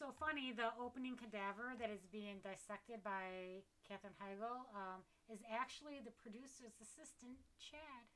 [0.00, 6.00] So funny, the opening cadaver that is being dissected by Katherine Heigl um, is actually
[6.00, 8.08] the producer's assistant, Chad.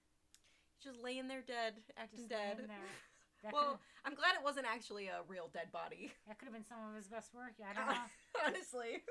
[0.80, 2.64] just laying there dead acting Just dead.
[3.52, 3.76] Well
[4.08, 6.96] i'm glad it wasn't actually a real dead body that could have been some of
[6.96, 7.52] his best work.
[7.60, 8.08] Yeah, I don't know.
[8.40, 9.04] honestly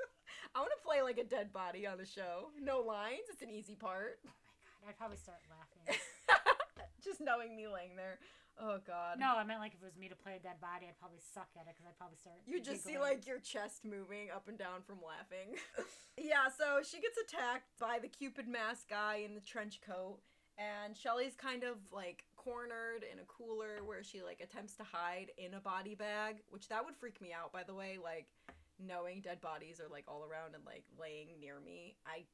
[0.50, 3.50] i want to play like a dead body on the show no lines it's an
[3.54, 4.50] easy part oh my
[4.82, 5.86] god, I'd probably start laughing.
[7.06, 8.18] just knowing me laying there
[8.60, 10.86] oh god No, I meant like if it was me to play a dead body,
[10.88, 12.36] I'd probably suck at it because I'd probably start.
[12.46, 15.58] You just see like your chest moving up and down from laughing.
[16.18, 20.20] yeah, so she gets attacked by the Cupid mask guy in the trench coat,
[20.58, 25.32] and Shelly's kind of like cornered in a cooler where she like attempts to hide
[25.38, 28.26] in a body bag, which that would freak me out by the way, like
[28.78, 31.96] knowing dead bodies are like all around and like laying near me.
[32.06, 32.24] I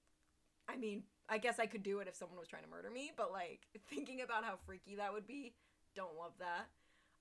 [0.69, 3.13] I mean, I guess I could do it if someone was trying to murder me,
[3.17, 5.55] but like thinking about how freaky that would be,
[5.95, 6.69] don't love that.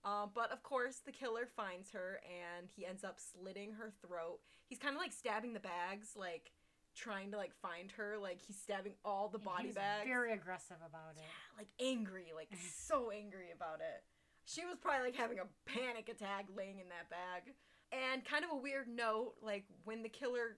[0.05, 4.39] Um, but of course, the killer finds her and he ends up slitting her throat.
[4.67, 6.51] He's kind of like stabbing the bags, like
[6.95, 8.15] trying to like find her.
[8.21, 10.07] Like he's stabbing all the body He's bags.
[10.07, 11.23] Very aggressive about it.
[11.23, 14.03] Yeah, like angry, like so angry about it.
[14.45, 17.53] She was probably like having a panic attack laying in that bag.
[17.91, 20.57] And kind of a weird note, like when the killer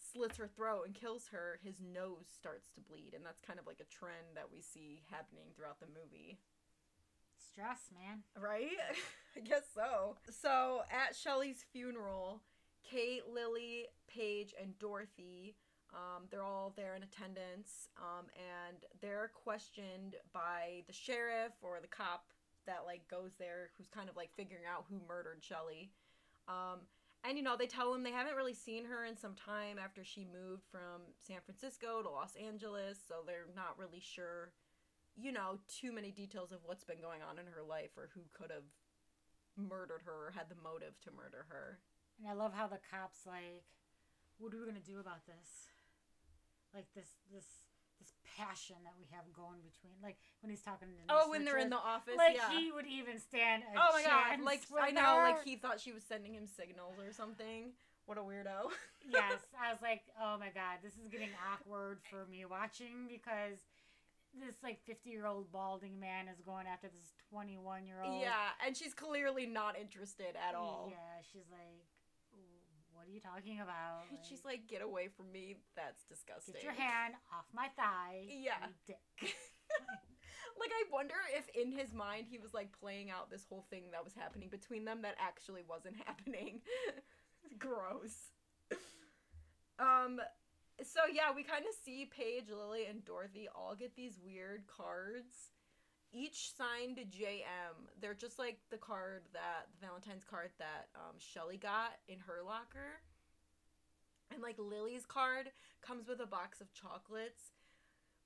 [0.00, 3.66] slits her throat and kills her, his nose starts to bleed, and that's kind of
[3.66, 6.38] like a trend that we see happening throughout the movie.
[7.58, 8.22] Stress, man.
[8.40, 8.78] Right?
[9.36, 10.16] I guess so.
[10.30, 12.40] So at Shelley's funeral,
[12.88, 15.56] Kate, Lily, Paige, and Dorothy,
[15.92, 21.88] um, they're all there in attendance, um, and they're questioned by the sheriff or the
[21.88, 22.26] cop
[22.66, 25.90] that like goes there, who's kind of like figuring out who murdered Shelley.
[26.46, 26.86] Um,
[27.24, 30.04] and you know they tell him they haven't really seen her in some time after
[30.04, 34.52] she moved from San Francisco to Los Angeles, so they're not really sure
[35.20, 38.22] you know, too many details of what's been going on in her life or who
[38.32, 38.66] could have
[39.58, 41.78] murdered her or had the motive to murder her.
[42.18, 43.66] And I love how the cops like,
[44.38, 45.66] what are we gonna do about this?
[46.74, 47.66] Like this, this,
[47.98, 50.94] this passion that we have going between, like when he's talking to.
[50.94, 52.54] the Oh, when they're in the office, like yeah.
[52.54, 53.62] he would even stand.
[53.74, 57.12] Oh my god, like I know, like he thought she was sending him signals or
[57.12, 57.74] something.
[58.06, 58.72] What a weirdo.
[59.10, 63.58] yes, I was like, oh my god, this is getting awkward for me watching because
[64.34, 68.20] this like fifty year old balding man is going after this twenty one year old.
[68.20, 70.88] yeah, and she's clearly not interested at all.
[70.90, 71.86] Yeah, she's like,
[72.98, 74.02] what are you talking about?
[74.28, 75.56] She's like, get away from me.
[75.76, 76.54] That's disgusting.
[76.54, 78.26] get your hand off my thigh.
[78.26, 78.58] Yeah.
[78.66, 78.98] you dick.
[80.58, 83.84] like I wonder if in his mind he was like playing out this whole thing
[83.92, 86.60] that was happening between them that actually wasn't happening.
[87.56, 88.32] Gross.
[89.78, 90.18] Um
[90.82, 95.52] so yeah, we kind of see Paige, Lily, and Dorothy all get these weird cards.
[96.12, 97.90] Each signed JM.
[98.00, 102.42] They're just like the card that the Valentine's card that um, Shelly got in her
[102.44, 103.00] locker.
[104.32, 105.50] And like Lily's card
[105.82, 107.52] comes with a box of chocolates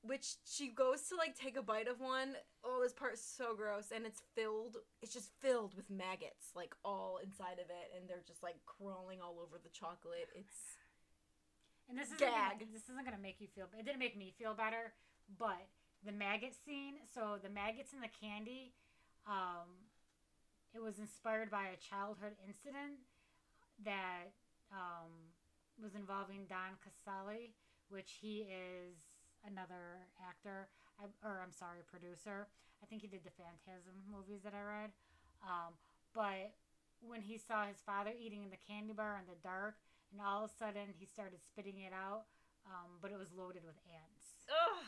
[0.02, 2.34] which she goes to like take a bite of one.
[2.64, 4.76] Oh, this part's so gross, and it's filled.
[5.00, 9.20] It's just filled with maggots, like all inside of it, and they're just like crawling
[9.22, 10.28] all over the chocolate.
[10.34, 10.76] It's
[11.88, 12.58] And this isn't Gag.
[12.58, 13.66] Gonna, this isn't gonna make you feel.
[13.78, 14.92] It didn't make me feel better,
[15.38, 15.68] but
[16.04, 16.94] the maggot scene.
[17.14, 18.72] So the maggots in the candy,
[19.26, 19.68] um,
[20.74, 23.04] it was inspired by a childhood incident
[23.84, 24.32] that
[24.72, 25.10] um,
[25.80, 27.52] was involving Don Casale,
[27.88, 28.96] which he is
[29.44, 30.68] another actor,
[30.98, 32.48] I, or I'm sorry, producer.
[32.82, 34.90] I think he did the Phantasm movies that I read.
[35.42, 35.74] Um,
[36.14, 36.54] but
[37.02, 39.76] when he saw his father eating the candy bar in the dark,
[40.12, 42.24] and all of a sudden he started spitting it out,
[42.66, 44.44] um, but it was loaded with ants.
[44.48, 44.84] ugh,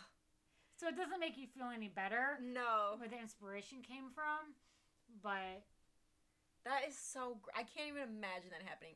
[0.76, 2.94] So it doesn't make you feel any better no.
[2.98, 4.54] where the inspiration came from,
[5.22, 5.64] but
[6.64, 7.38] That is so.
[7.42, 8.94] Gr- I can't even imagine that happening.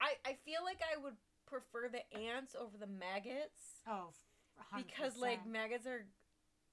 [0.00, 1.14] I I feel like I would
[1.46, 4.10] prefer the ants over the maggots oh,
[4.74, 4.86] 100%.
[4.86, 6.06] because like maggots are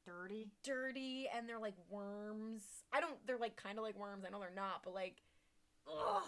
[0.06, 0.50] dirty.
[0.64, 2.62] dirty and they're like worms.
[2.94, 3.16] I don't.
[3.26, 4.24] They're like kind of like worms.
[4.26, 5.22] I know they're not, but like,
[5.88, 6.24] ugh.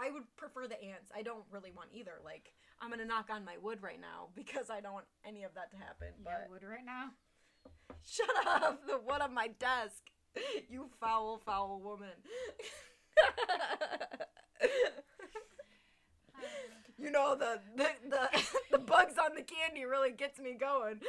[0.00, 1.10] I would prefer the ants.
[1.14, 2.12] I don't really want either.
[2.24, 5.54] Like, I'm gonna knock on my wood right now because I don't want any of
[5.54, 6.08] that to happen.
[6.24, 7.10] Yeah, But wood right now.
[8.06, 10.02] shut up, the wood on my desk.
[10.70, 12.14] You foul, foul woman.
[16.98, 18.28] you know the the the,
[18.72, 21.00] the bugs on the candy really gets me going.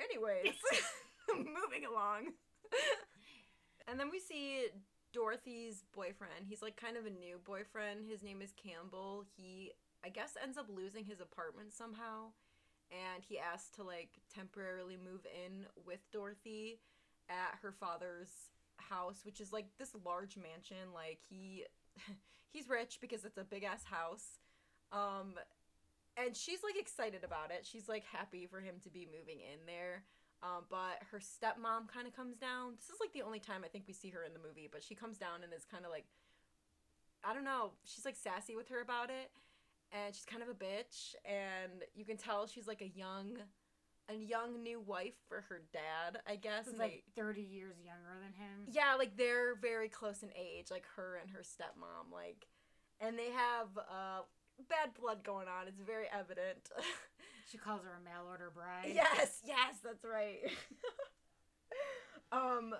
[0.00, 0.54] Anyways,
[1.34, 2.32] moving along.
[3.88, 4.66] And then we see
[5.14, 6.46] Dorothy's boyfriend.
[6.46, 8.04] He's like kind of a new boyfriend.
[8.10, 9.24] His name is Campbell.
[9.36, 9.70] He
[10.04, 12.34] I guess ends up losing his apartment somehow
[12.90, 16.80] and he asks to like temporarily move in with Dorothy
[17.30, 20.92] at her father's house, which is like this large mansion.
[20.92, 21.64] Like he
[22.50, 24.40] he's rich because it's a big ass house.
[24.92, 25.34] Um
[26.16, 27.64] and she's like excited about it.
[27.64, 30.02] She's like happy for him to be moving in there.
[30.44, 32.74] Um, but her stepmom kind of comes down.
[32.76, 34.82] This is like the only time I think we see her in the movie, but
[34.82, 36.04] she comes down and is kind of like,
[37.24, 39.30] I don't know, she's like sassy with her about it,
[39.90, 43.38] and she's kind of a bitch, and you can tell she's like a young,
[44.10, 46.66] a young new wife for her dad, I guess.
[46.78, 48.68] Like they, 30 years younger than him.
[48.70, 52.46] yeah, like they're very close in age, like her and her stepmom, like,
[53.00, 54.20] and they have uh
[54.68, 55.68] bad blood going on.
[55.68, 56.68] It's very evident.
[57.50, 58.92] She calls her a mail order bride.
[58.94, 60.40] Yes, yes, that's right.
[62.32, 62.74] um,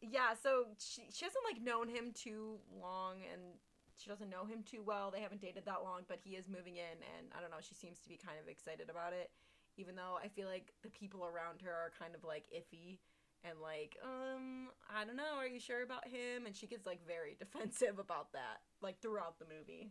[0.00, 0.34] yeah.
[0.40, 3.40] So she she hasn't like known him too long, and
[3.96, 5.10] she doesn't know him too well.
[5.10, 7.62] They haven't dated that long, but he is moving in, and I don't know.
[7.62, 9.30] She seems to be kind of excited about it,
[9.76, 12.98] even though I feel like the people around her are kind of like iffy
[13.44, 15.38] and like, um, I don't know.
[15.38, 16.46] Are you sure about him?
[16.46, 19.90] And she gets like very defensive about that, like throughout the movie.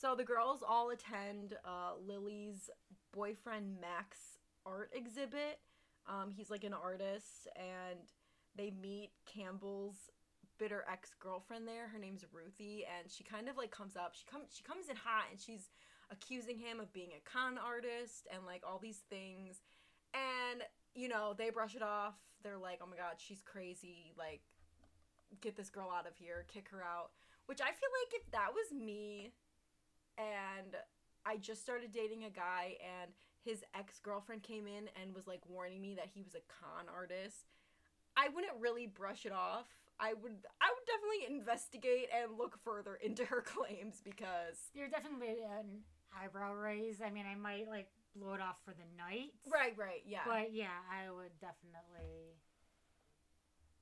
[0.00, 2.70] So the girls all attend uh, Lily's
[3.12, 5.58] boyfriend Max art exhibit.
[6.08, 7.98] Um, he's like an artist, and
[8.54, 9.96] they meet Campbell's
[10.56, 11.88] bitter ex girlfriend there.
[11.88, 14.14] Her name's Ruthie, and she kind of like comes up.
[14.14, 15.70] She comes she comes in hot, and she's
[16.12, 19.62] accusing him of being a con artist and like all these things.
[20.14, 20.62] And
[20.94, 22.14] you know they brush it off.
[22.44, 24.12] They're like, oh my god, she's crazy.
[24.16, 24.42] Like,
[25.40, 27.10] get this girl out of here, kick her out.
[27.46, 29.32] Which I feel like if that was me
[30.18, 30.76] and
[31.24, 33.10] I just started dating a guy and
[33.44, 37.46] his ex-girlfriend came in and was like warning me that he was a con artist,
[38.16, 39.66] I wouldn't really brush it off.
[40.00, 45.42] I would I would definitely investigate and look further into her claims because You're definitely
[45.42, 47.00] an eyebrow raise.
[47.00, 49.32] I mean, I might like blow it off for the night.
[49.50, 50.26] Right, right, yeah.
[50.26, 52.34] But yeah, I would definitely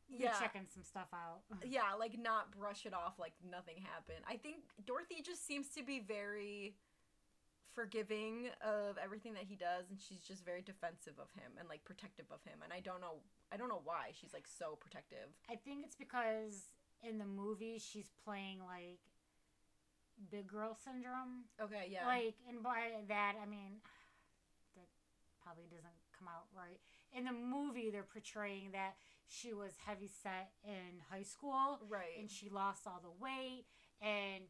[0.08, 0.32] yeah.
[0.38, 1.40] checking some stuff out.
[1.64, 4.24] yeah, like not brush it off like nothing happened.
[4.28, 6.74] I think Dorothy just seems to be very
[7.76, 11.84] forgiving of everything that he does and she's just very defensive of him and like
[11.84, 13.20] protective of him and I don't know
[13.52, 15.28] I don't know why she's like so protective.
[15.52, 16.72] I think it's because
[17.04, 19.04] in the movie she's playing like
[20.32, 21.44] big girl syndrome.
[21.60, 22.08] Okay, yeah.
[22.08, 23.84] Like and by that I mean
[24.74, 24.88] that
[25.44, 26.80] probably doesn't come out right.
[27.12, 28.96] In the movie they're portraying that
[29.28, 32.18] she was heavy set in high school right.
[32.18, 33.64] and she lost all the weight
[34.00, 34.44] and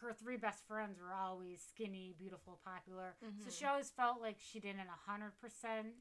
[0.00, 3.14] her three best friends were always skinny, beautiful, popular.
[3.38, 3.58] So Mhm.
[3.58, 5.94] she always felt like she didn't a hundred percent.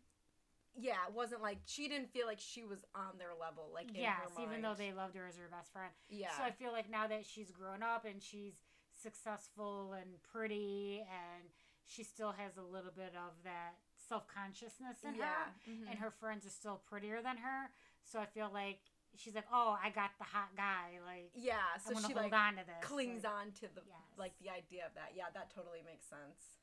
[0.76, 3.96] yeah, it wasn't like she didn't feel like she was on their level like in
[3.96, 5.94] Yes, even though they loved her as her best friend.
[6.10, 6.36] Yeah.
[6.36, 8.56] So I feel like now that she's grown up and she's
[8.92, 11.50] successful and pretty and
[11.86, 13.76] she still has a little bit of that
[14.14, 15.26] self consciousness in yeah.
[15.26, 15.90] her mhm.
[15.90, 17.72] and her friends are still prettier than her.
[18.06, 18.80] So I feel like
[19.18, 22.64] she's like, Oh, I got the hot guy, like Yeah, so she like on to
[22.66, 22.82] this.
[22.82, 24.18] clings like, on to the Yes.
[24.18, 25.14] like the idea of that.
[25.16, 26.62] Yeah, that totally makes sense.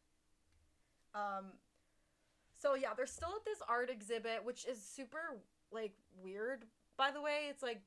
[1.15, 1.59] Um
[2.57, 5.41] so yeah, they're still at this art exhibit which is super
[5.73, 7.49] like weird by the way.
[7.49, 7.83] It's like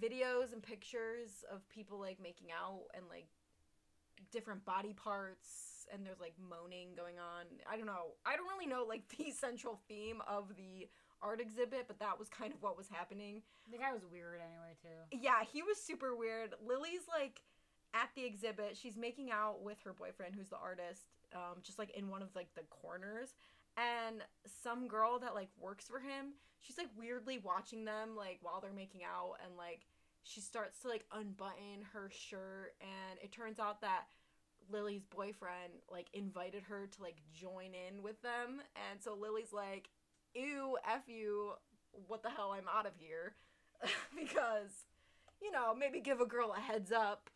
[0.00, 3.28] videos and pictures of people like making out and like
[4.32, 7.46] different body parts and there's like moaning going on.
[7.70, 8.16] I don't know.
[8.26, 10.88] I don't really know like the central theme of the
[11.22, 13.42] art exhibit, but that was kind of what was happening.
[13.70, 15.18] The guy was weird anyway too.
[15.18, 16.54] Yeah, he was super weird.
[16.64, 17.40] Lily's like
[17.94, 18.76] at the exhibit.
[18.76, 22.34] She's making out with her boyfriend, who's the artist, um, just like in one of
[22.34, 23.34] like the corners.
[23.76, 24.22] And
[24.62, 28.72] some girl that like works for him, she's like weirdly watching them like while they're
[28.72, 29.86] making out, and like
[30.22, 34.04] she starts to like unbutton her shirt, and it turns out that
[34.70, 39.88] Lily's boyfriend like invited her to like join in with them, and so Lily's like,
[40.34, 41.52] "Ew, f you,
[42.06, 42.52] what the hell?
[42.52, 43.34] I'm out of here,"
[44.16, 44.86] because
[45.42, 47.28] you know, maybe give a girl a heads up.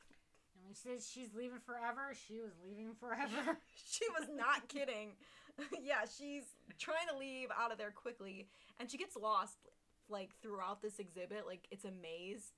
[0.54, 3.58] And when she says she's leaving forever, she was leaving forever.
[3.90, 5.12] she was not kidding.
[5.82, 6.44] yeah, she's
[6.78, 8.48] trying to leave out of there quickly,
[8.80, 9.58] and she gets lost
[10.08, 11.46] like throughout this exhibit.
[11.46, 12.52] Like it's a maze,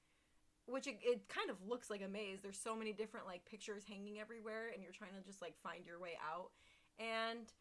[0.71, 2.39] which it, it kind of looks like a maze.
[2.43, 5.87] There's so many different like pictures hanging everywhere, and you're trying to just like find
[5.87, 6.51] your way out.
[6.99, 7.53] And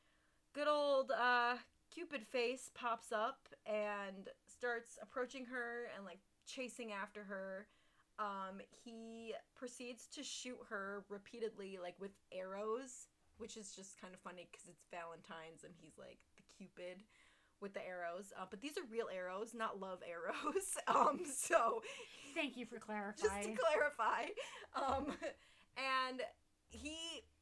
[0.53, 1.55] good old uh,
[1.93, 7.67] Cupid face pops up and starts approaching her and like chasing after her.
[8.19, 14.19] Um, he proceeds to shoot her repeatedly, like with arrows, which is just kind of
[14.19, 17.03] funny because it's Valentine's and he's like the Cupid
[17.61, 18.33] with the arrows.
[18.39, 20.77] Uh, but these are real arrows, not love arrows.
[20.87, 21.81] um, so
[22.36, 23.15] Thank you for clarifying.
[23.21, 24.25] just to clarify,
[24.75, 25.13] um,
[25.77, 26.21] and
[26.69, 26.96] he,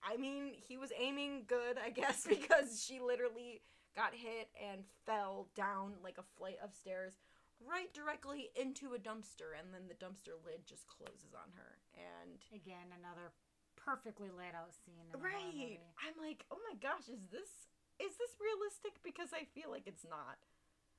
[0.03, 3.61] I mean, he was aiming good, I guess, because she literally
[3.95, 7.17] got hit and fell down like a flight of stairs
[7.65, 12.37] right directly into a dumpster and then the dumpster lid just closes on her and
[12.53, 13.33] Again, another
[13.73, 15.09] perfectly laid out scene.
[15.15, 19.87] Right i'm like oh my gosh is this is this realistic because i feel like
[19.87, 20.37] it's not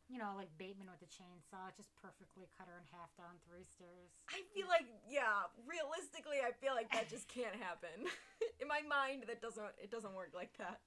[0.09, 3.69] You know, like Bateman with the chainsaw, just perfectly cut her in half down three
[3.69, 4.09] stairs.
[4.33, 8.09] i feel like yeah realistically i feel like that just can't happen.
[8.61, 10.81] In my mind that doesn't it doesn't work like that.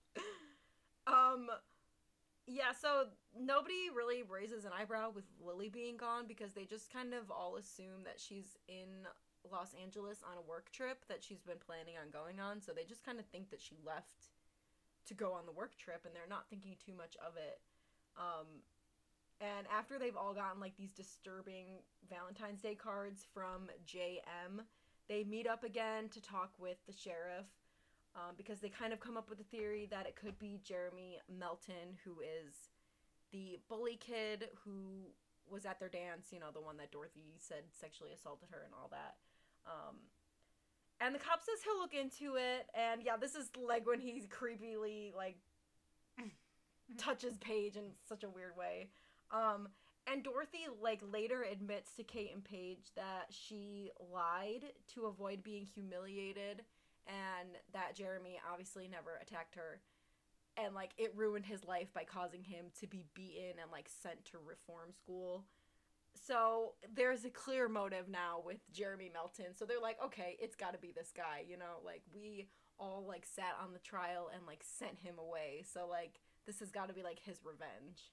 [1.06, 1.54] Um
[2.50, 7.14] yeah so nobody really raises an eyebrow with lily being gone because they just kind
[7.14, 9.06] of all assume that she's in
[9.46, 12.58] los angeles on a work trip that she's been planning on going on.
[12.62, 14.34] So they just kind of think that she left
[15.06, 17.62] to go on the work trip and they're not thinking too much of it.
[18.18, 18.66] Um
[19.42, 24.62] And after they've all gotten like these disturbing Valentine's Day cards from JM,
[25.10, 27.48] they meet up again to talk with the sheriff
[28.16, 31.18] um, because they kind of come up with a theory that it could be Jeremy
[31.28, 32.70] Melton, who is
[33.32, 35.08] the bully kid who
[35.50, 38.74] was at their dance, you know, the one that Dorothy said sexually assaulted her and
[38.74, 39.16] all that.
[39.66, 39.98] Um,
[41.00, 44.22] and the cop says he'll look into it, and yeah, this is like when he
[44.30, 45.38] creepily like
[46.98, 48.90] touches Paige in such a weird way.
[49.32, 49.70] Um,
[50.12, 55.66] and Dorothy like later admits to Kate and Paige that she lied to avoid being
[55.66, 56.64] humiliated
[57.08, 59.82] and that Jeremy obviously never attacked her
[60.58, 64.26] and like it ruined his life by causing him to be beaten and like sent
[64.26, 65.46] to reform school.
[66.14, 69.56] So there's a clear motive now with Jeremy Melton.
[69.56, 73.06] So they're like, okay, it's got to be this guy, you know, like we all
[73.08, 75.64] like sat on the trial and like sent him away.
[75.72, 78.12] So like this has got to be like his revenge.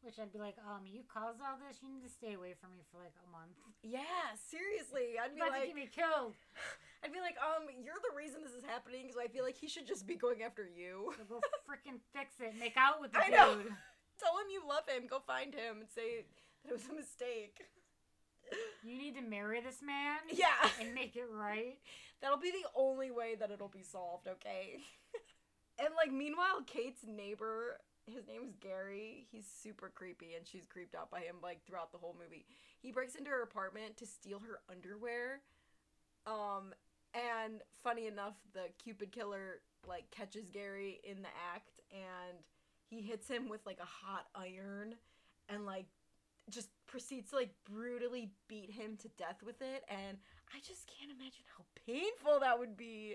[0.00, 1.84] Which I'd be like, um, you caused all this.
[1.84, 3.52] You need to stay away from me for like a month.
[3.84, 5.20] Yeah, seriously.
[5.20, 6.40] I'd be You're about like, to get me killed.
[7.04, 9.12] I'd be like, um, you're the reason this is happening.
[9.12, 11.12] So I feel like he should just be going after you.
[11.20, 12.56] So go freaking fix it.
[12.56, 13.60] Make out with the I know.
[13.60, 13.76] dude.
[14.20, 15.04] Tell him you love him.
[15.04, 16.24] Go find him and say
[16.64, 17.60] that it was a mistake.
[18.82, 20.18] You need to marry this man.
[20.32, 20.58] Yeah.
[20.80, 21.78] And make it right.
[22.20, 24.80] That'll be the only way that it'll be solved, okay?
[25.78, 27.78] and like meanwhile, Kate's neighbor,
[28.10, 29.26] his name's Gary.
[29.30, 32.46] He's super creepy and she's creeped out by him like throughout the whole movie.
[32.80, 35.40] He breaks into her apartment to steal her underwear.
[36.26, 36.74] Um
[37.14, 42.38] and funny enough, the Cupid killer like catches Gary in the act and
[42.88, 44.94] he hits him with like a hot iron
[45.48, 45.86] and like
[46.50, 50.18] just proceeds to like brutally beat him to death with it and
[50.52, 53.14] I just can't imagine how painful that would be.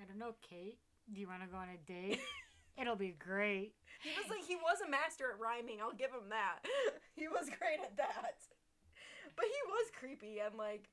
[0.00, 0.78] I don't know, Kate.
[1.12, 2.20] Do you want to go on a date?
[2.80, 3.74] It'll be great.
[4.02, 6.60] He was like he was a master at rhyming, I'll give him that.
[7.16, 8.36] he was great at that.
[9.34, 10.88] But he was creepy and like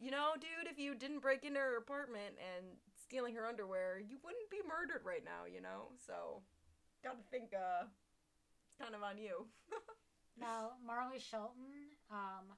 [0.00, 2.66] you know, dude, if you didn't break into her apartment and
[2.98, 5.94] stealing her underwear, you wouldn't be murdered right now, you know?
[6.06, 6.42] So
[7.04, 7.86] gotta think uh
[8.80, 9.46] kind of on you.
[10.40, 12.56] Now, Marley Shelton, um,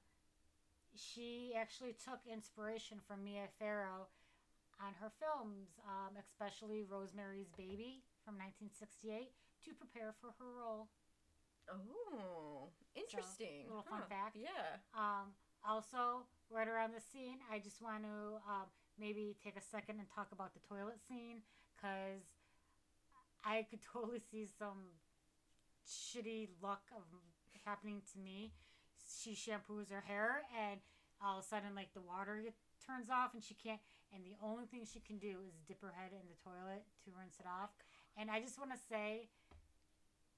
[0.95, 4.07] she actually took inspiration from Mia Farrow
[4.81, 9.31] on her films, um, especially Rosemary's Baby from 1968,
[9.69, 10.89] to prepare for her role.
[11.69, 13.69] Oh, interesting.
[13.69, 14.09] little fun Huh.
[14.09, 14.37] fact.
[14.37, 14.81] Yeah.
[14.93, 15.33] Um,
[15.67, 18.69] also, right around the scene, I just want to um,
[18.99, 21.41] maybe take a second and talk about the toilet scene
[21.77, 22.25] because
[23.45, 24.93] I could totally see some
[25.87, 27.05] shitty luck of
[27.65, 28.53] happening to me.
[29.05, 30.81] She shampoos her hair, and
[31.23, 32.55] all of a sudden, like the water get,
[32.85, 33.81] turns off, and she can't.
[34.13, 37.11] And the only thing she can do is dip her head in the toilet to
[37.19, 37.71] rinse it off.
[38.17, 39.29] And I just want to say,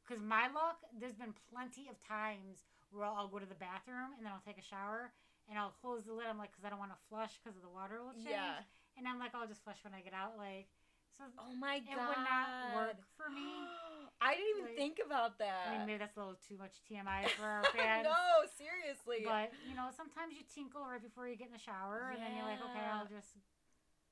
[0.04, 2.64] because my luck, there's been plenty of times
[2.94, 5.10] where I'll go to the bathroom and then I'll take a shower
[5.50, 6.26] and I'll close the lid.
[6.30, 8.32] I'm like, because I don't want to flush because of the water will change.
[8.32, 8.62] Yeah.
[8.96, 10.38] And I'm like, I'll just flush when I get out.
[10.38, 10.70] Like,
[11.18, 13.44] so Oh my god, it would not work for me.
[14.24, 15.68] I didn't even Like- think about that.
[15.68, 18.08] I mean, maybe that's a little too much TMI for our fans.
[18.08, 18.16] no,
[18.56, 19.28] seriously.
[19.28, 22.32] But, you know, sometimes you tinkle right before you get in the shower and then
[22.32, 23.36] you're like, okay, I'll just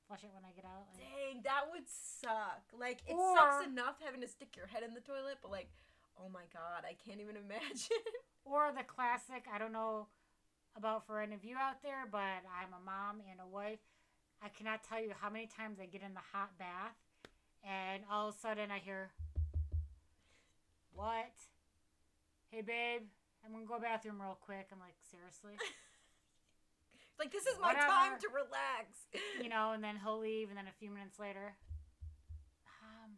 [0.07, 0.85] flush it when I get out.
[0.93, 2.63] Like, Dang, that would suck.
[2.77, 5.69] Like it Or- sucks enough having to stick your head in the toilet, but like,
[6.17, 8.03] oh my god, I can't even imagine.
[8.45, 10.07] Or the classic, I don't know
[10.77, 13.79] about for any of you out there, but I'm a mom and a wife.
[14.43, 16.93] I cannot tell you how many times I get in the hot bath
[17.63, 19.09] and all of a sudden I hear,
[20.93, 21.33] What?
[22.51, 23.03] Hey, babe,
[23.43, 24.67] I'm to go bathroom real quick.
[24.71, 25.53] I'm like, Seriously?
[27.19, 27.87] like this is my Whatever.
[27.87, 29.07] time to relax.
[29.41, 31.55] you know, and then he'll leave, and then a few minutes later,
[32.83, 33.15] um,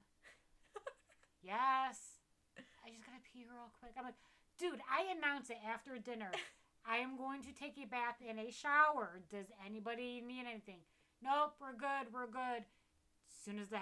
[1.43, 2.21] yes,
[2.57, 3.93] I just gotta pee real quick.
[3.97, 4.19] I'm like,
[4.59, 6.31] dude, I announce it after dinner.
[6.89, 9.19] I am going to take a bath in a shower.
[9.29, 10.79] Does anybody need anything?
[11.21, 12.63] Nope, we're good, we're good.
[12.63, 13.79] As soon as the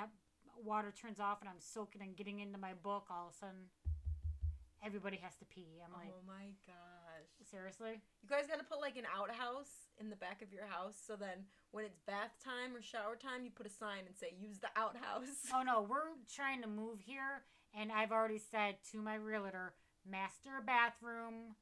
[0.63, 3.69] water turns off and I'm soaking and getting into my book, all of a sudden,
[4.83, 5.81] everybody has to pee.
[5.85, 6.94] I'm like, oh my gosh.
[7.49, 8.01] Seriously?
[8.23, 11.15] You guys got to put like an outhouse in the back of your house so
[11.15, 14.59] then when it's bath time or shower time, you put a sign and say use
[14.59, 15.27] the outhouse.
[15.53, 17.43] Oh no, we're trying to move here,
[17.77, 19.73] and I've already said to my realtor,
[20.09, 21.55] master bathroom,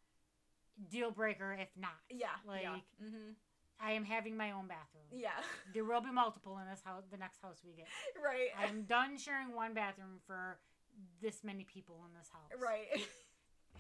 [0.89, 1.97] deal breaker if not.
[2.09, 2.27] Yeah.
[2.47, 2.77] Like- yeah.
[3.03, 3.35] Mhm.
[3.79, 5.03] I am having my own bathroom.
[5.11, 5.31] Yeah.
[5.73, 7.87] There will be multiple in this house, the next house we get.
[8.23, 8.49] right.
[8.57, 10.59] I am done sharing one bathroom for
[11.21, 12.61] this many people in this house.
[12.61, 12.87] right.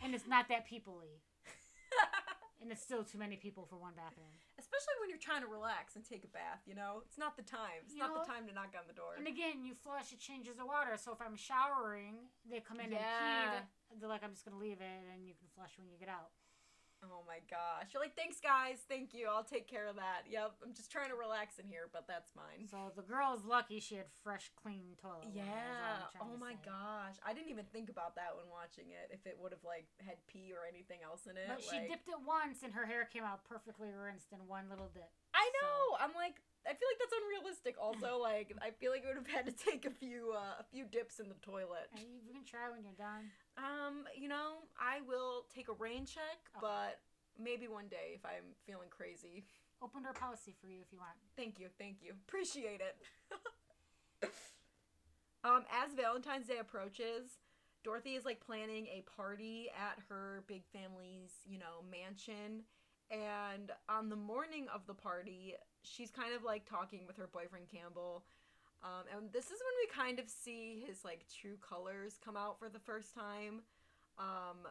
[0.03, 1.05] And it's not that people-y.
[2.63, 4.31] And it's still too many people for one bathroom.
[4.57, 7.03] Especially when you're trying to relax and take a bath, you know?
[7.05, 7.83] It's not the time.
[7.83, 9.15] It's You not know- the time to knock on the door.
[9.19, 10.95] And again, you flush, it changes the water.
[10.95, 13.59] So if I'm showering, they come in Yeah.
[13.59, 13.99] and pee.
[13.99, 16.31] They're like, I'm just gonna leave it, and you can flush when you get out.
[17.11, 17.91] Oh my gosh.
[17.91, 18.79] You're like, thanks, guys.
[18.87, 19.27] Thank you.
[19.27, 20.23] I'll take care of that.
[20.29, 20.63] Yep.
[20.63, 22.67] I'm just trying to relax in here, but that's mine.
[22.69, 25.31] So the girl's lucky she had fresh, clean toilet.
[25.35, 26.33] water, is all I'm Yeah.
[26.33, 27.17] Oh my gosh.
[27.25, 29.11] I didn't even think about that when watching it.
[29.11, 31.47] If it would have like had pee or anything else in it.
[31.47, 34.87] But she dipped it once, and her hair came out perfectly rinsed in one little
[34.93, 35.11] dip.
[35.35, 35.81] I so- know.
[35.99, 37.75] I'm like, I feel like that's unrealistic.
[37.75, 40.65] Also, like, I feel like it would have had to take a few, uh, a
[40.71, 41.91] few dips in the toilet.
[41.91, 43.31] And you can try when you're done.
[43.57, 46.61] Um, you know, I will take a rain check, Okay.
[46.61, 46.99] but
[47.37, 49.45] maybe one day if I'm feeling crazy.
[49.81, 51.17] Open door policy for you if you want.
[51.35, 52.13] Thank you, thank you.
[52.27, 52.95] Appreciate it.
[55.43, 57.37] um, as Valentine's Day approaches,
[57.83, 62.63] Dorothy is like planning a party at her big family's, you know, mansion.
[63.11, 67.67] And on the morning of the party, she's kind of like talking with her boyfriend
[67.67, 68.23] Campbell.
[68.83, 72.59] Um, and this is when we kind of see his like true colors come out
[72.59, 73.61] for the first time.
[74.19, 74.67] Um,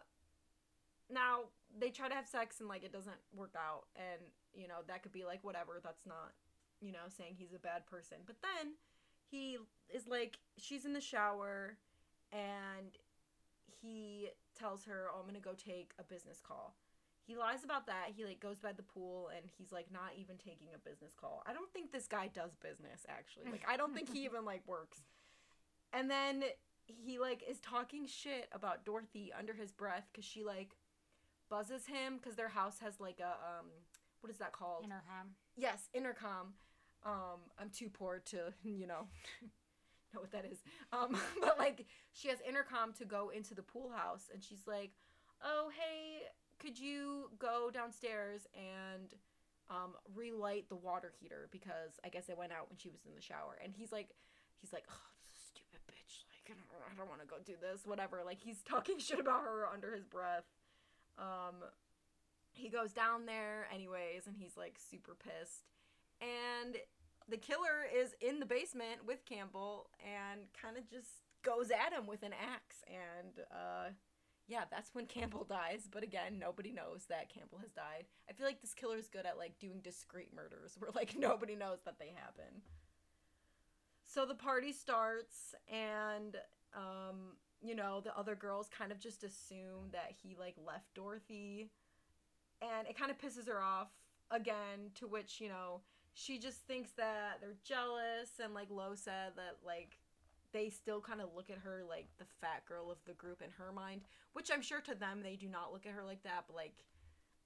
[1.11, 1.49] now
[1.79, 4.21] they try to have sex and like it doesn't work out, and
[4.55, 5.81] you know that could be like whatever.
[5.83, 6.33] That's not
[6.81, 8.19] you know saying he's a bad person.
[8.27, 8.75] But then
[9.31, 9.57] he
[9.93, 11.79] is like she's in the shower,
[12.33, 12.99] and
[13.81, 16.75] he tells her, "Oh, I'm gonna go take a business call."
[17.27, 18.09] He lies about that.
[18.17, 21.43] He like goes by the pool and he's like not even taking a business call.
[21.47, 23.51] I don't think this guy does business actually.
[23.51, 24.99] Like I don't think he even like works.
[25.93, 26.45] And then
[26.87, 30.77] he like is talking shit about Dorothy under his breath cuz she like
[31.49, 33.71] buzzes him cuz their house has like a um
[34.23, 34.85] what is that called?
[34.85, 35.35] Intercom.
[35.57, 36.55] Yes, intercom.
[37.05, 39.09] Um, I'm too poor to, you know,
[40.15, 40.59] know what that is.
[40.93, 44.93] Um, but like, she has intercom to go into the pool house, and she's like,
[45.43, 46.23] "Oh, hey,
[46.63, 49.15] could you go downstairs and
[49.69, 53.15] um, relight the water heater because I guess it went out when she was in
[53.15, 54.11] the shower?" And he's like,
[54.61, 55.11] he's like, "Oh,
[55.51, 56.23] stupid bitch!
[56.31, 57.83] Like, I don't, I don't want to go do this.
[57.85, 60.45] Whatever." Like, he's talking shit about her under his breath.
[61.19, 61.67] Um,
[62.53, 65.69] he goes down there anyways and he's like super pissed
[66.21, 66.77] and
[67.29, 72.07] the killer is in the basement with campbell and kind of just goes at him
[72.07, 73.91] with an axe and uh
[74.53, 78.05] yeah that's when campbell dies but again nobody knows that campbell has died.
[78.29, 81.57] I feel like this killer is good at like doing discreet murders where like nobody
[81.57, 82.61] knows that they happen.
[84.07, 86.37] So the party starts and
[86.77, 91.71] um you know the other girls kind of just assume that he like left dorothy.
[92.61, 93.89] And it kind of pisses her off
[94.31, 95.81] again to which you know
[96.15, 99.97] she just thinks that they're jealous and like lo said that like
[100.53, 103.51] they still kind of look at her like the fat girl of the group in
[103.59, 106.45] her mind which i'm sure to them they do not look at her like that
[106.47, 106.75] but like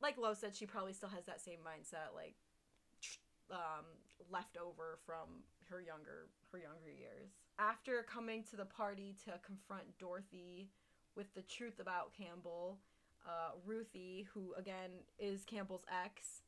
[0.02, 2.34] like lo said she probably still has that same mindset like
[3.50, 3.84] um
[4.30, 9.84] left over from her younger her younger years after coming to the party to confront
[9.98, 10.68] dorothy
[11.16, 12.78] with the truth about campbell
[13.26, 16.42] uh, Ruthie, who again is Campbell's ex,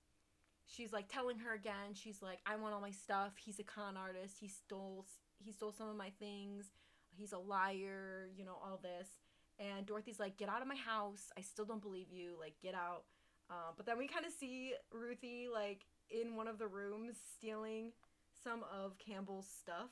[0.66, 1.94] she's like telling her again.
[1.94, 3.32] She's like, "I want all my stuff.
[3.36, 4.36] He's a con artist.
[4.40, 5.06] He stole
[5.38, 6.66] he stole some of my things.
[7.10, 8.28] He's a liar.
[8.36, 9.08] You know all this."
[9.58, 11.30] And Dorothy's like, "Get out of my house.
[11.36, 12.36] I still don't believe you.
[12.38, 13.04] Like, get out."
[13.50, 17.92] Uh, but then we kind of see Ruthie like in one of the rooms stealing
[18.44, 19.90] some of Campbell's stuff.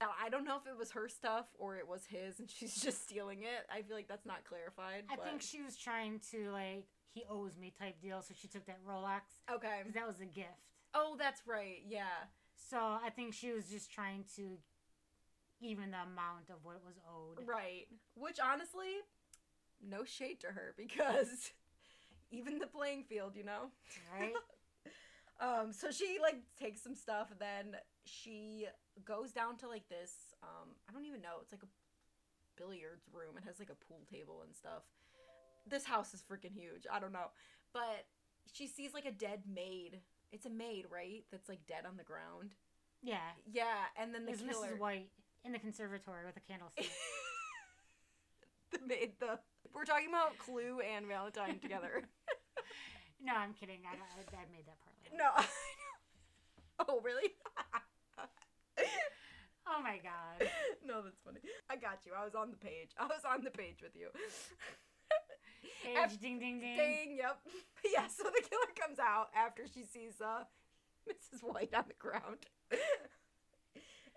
[0.00, 2.74] Now, I don't know if it was her stuff or it was his and she's
[2.80, 3.66] just stealing it.
[3.72, 5.04] I feel like that's not clarified.
[5.10, 8.46] I but- think she was trying to like he owes me type deal, so she
[8.48, 9.22] took that Rolex
[9.52, 9.78] Okay.
[9.80, 10.48] because that was a gift.
[10.94, 11.82] Oh, that's right.
[11.88, 12.04] Yeah.
[12.70, 14.58] So I think she was just trying to
[15.60, 17.46] even the amount of what was owed.
[17.46, 17.86] Right.
[18.14, 19.04] Which honestly,
[19.86, 21.52] no shade to her because
[22.30, 23.70] even the playing field, you know.
[24.18, 24.32] Right?
[25.42, 28.66] Um, so she like takes some stuff and then she
[29.06, 33.38] goes down to like this um I don't even know, it's like a billiards room.
[33.38, 34.82] It has like a pool table and stuff.
[35.66, 36.86] This house is freaking huge.
[36.92, 37.32] I don't know.
[37.72, 38.04] But
[38.52, 40.00] she sees like a dead maid.
[40.30, 41.24] It's a maid, right?
[41.30, 42.54] That's like dead on the ground.
[43.02, 43.32] yeah.
[43.50, 44.78] Yeah, and then the There's killer Mrs.
[44.78, 45.08] White
[45.44, 46.90] in the conservatory with a candlestick.
[48.72, 49.38] the the
[49.74, 52.02] we're talking about Clue and Valentine together.
[53.24, 53.80] no, I'm kidding.
[53.86, 54.96] I, I, I made that part.
[55.04, 55.16] later.
[55.16, 55.30] no.
[56.88, 57.30] oh, really?
[59.70, 60.50] Oh my god.
[60.84, 61.38] no, that's funny.
[61.70, 62.12] I got you.
[62.18, 62.90] I was on the page.
[62.98, 64.08] I was on the page with you.
[65.86, 66.76] Age ding ding ding.
[66.76, 67.38] Dang, yep.
[67.84, 70.44] Yeah, so the killer comes out after she sees uh
[71.08, 71.42] Mrs.
[71.42, 72.46] White on the ground.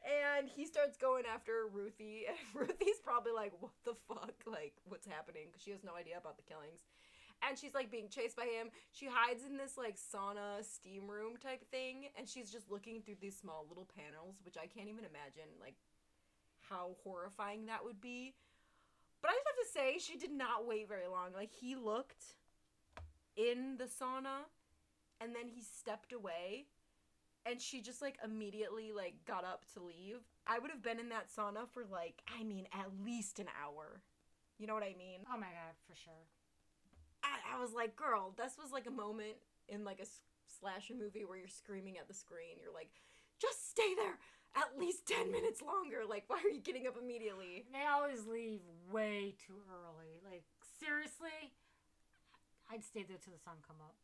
[0.04, 2.26] And he starts going after Ruthie.
[2.30, 4.36] And Ruthie's probably like, what the fuck?
[4.46, 5.44] Like, what's happening?
[5.48, 6.82] Because she has no idea about the killings.
[7.48, 8.70] and she's like being chased by him.
[8.92, 13.18] She hides in this like sauna steam room type thing, and she's just looking through
[13.22, 15.76] these small little panels, which I can't even imagine like
[16.70, 18.34] how horrifying that would be.
[19.22, 21.32] But I just have to say, she did not wait very long.
[21.34, 22.24] Like he looked
[23.36, 24.48] in the sauna,
[25.22, 26.66] and then he stepped away,
[27.46, 30.20] and she just like immediately like got up to leave.
[30.48, 34.02] I would have been in that sauna for like, I mean, at least an hour.
[34.58, 35.22] You know what I mean?
[35.28, 36.28] Oh my god, for sure.
[37.24, 39.36] I, I was like, girl, this was like a moment
[39.68, 40.22] in like a s-
[40.60, 42.60] slasher movie where you're screaming at the screen.
[42.62, 42.90] You're like,
[43.40, 44.20] just stay there
[44.56, 46.06] at least 10 minutes longer.
[46.08, 47.66] Like, why are you getting up immediately?
[47.74, 50.22] They always leave way too early.
[50.24, 50.44] Like
[50.80, 51.52] seriously,
[52.72, 53.96] I'd stay there till the sun come up.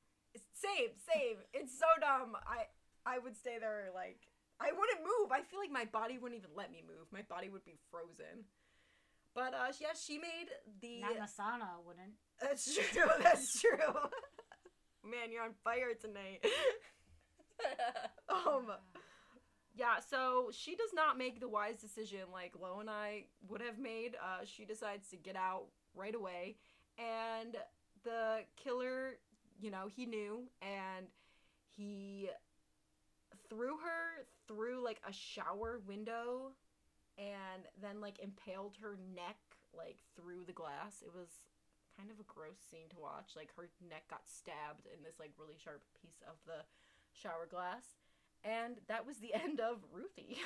[0.53, 1.37] Same, same.
[1.53, 2.35] It's so dumb.
[2.45, 2.67] I
[3.05, 4.19] I would stay there like
[4.59, 5.31] I wouldn't move.
[5.31, 7.07] I feel like my body wouldn't even let me move.
[7.11, 8.45] My body would be frozen.
[9.33, 10.49] But uh yeah, she made
[10.81, 12.13] the Not in the sauna, wouldn't.
[12.41, 13.05] That's true.
[13.21, 13.93] That's true.
[15.03, 16.45] Man, you're on fire tonight.
[18.29, 18.71] um
[19.75, 23.79] yeah, so she does not make the wise decision like Lo and I would have
[23.79, 24.15] made.
[24.21, 26.57] Uh, she decides to get out right away,
[26.97, 27.55] and
[28.03, 29.19] the killer,
[29.61, 31.07] you know, he knew, and
[31.77, 32.29] he
[33.49, 36.53] threw her through like a shower window,
[37.17, 39.37] and then like impaled her neck
[39.75, 41.03] like through the glass.
[41.05, 41.41] It was
[41.97, 43.35] kind of a gross scene to watch.
[43.35, 46.63] Like her neck got stabbed in this like really sharp piece of the
[47.11, 47.99] shower glass.
[48.43, 50.39] And that was the end of Ruthie.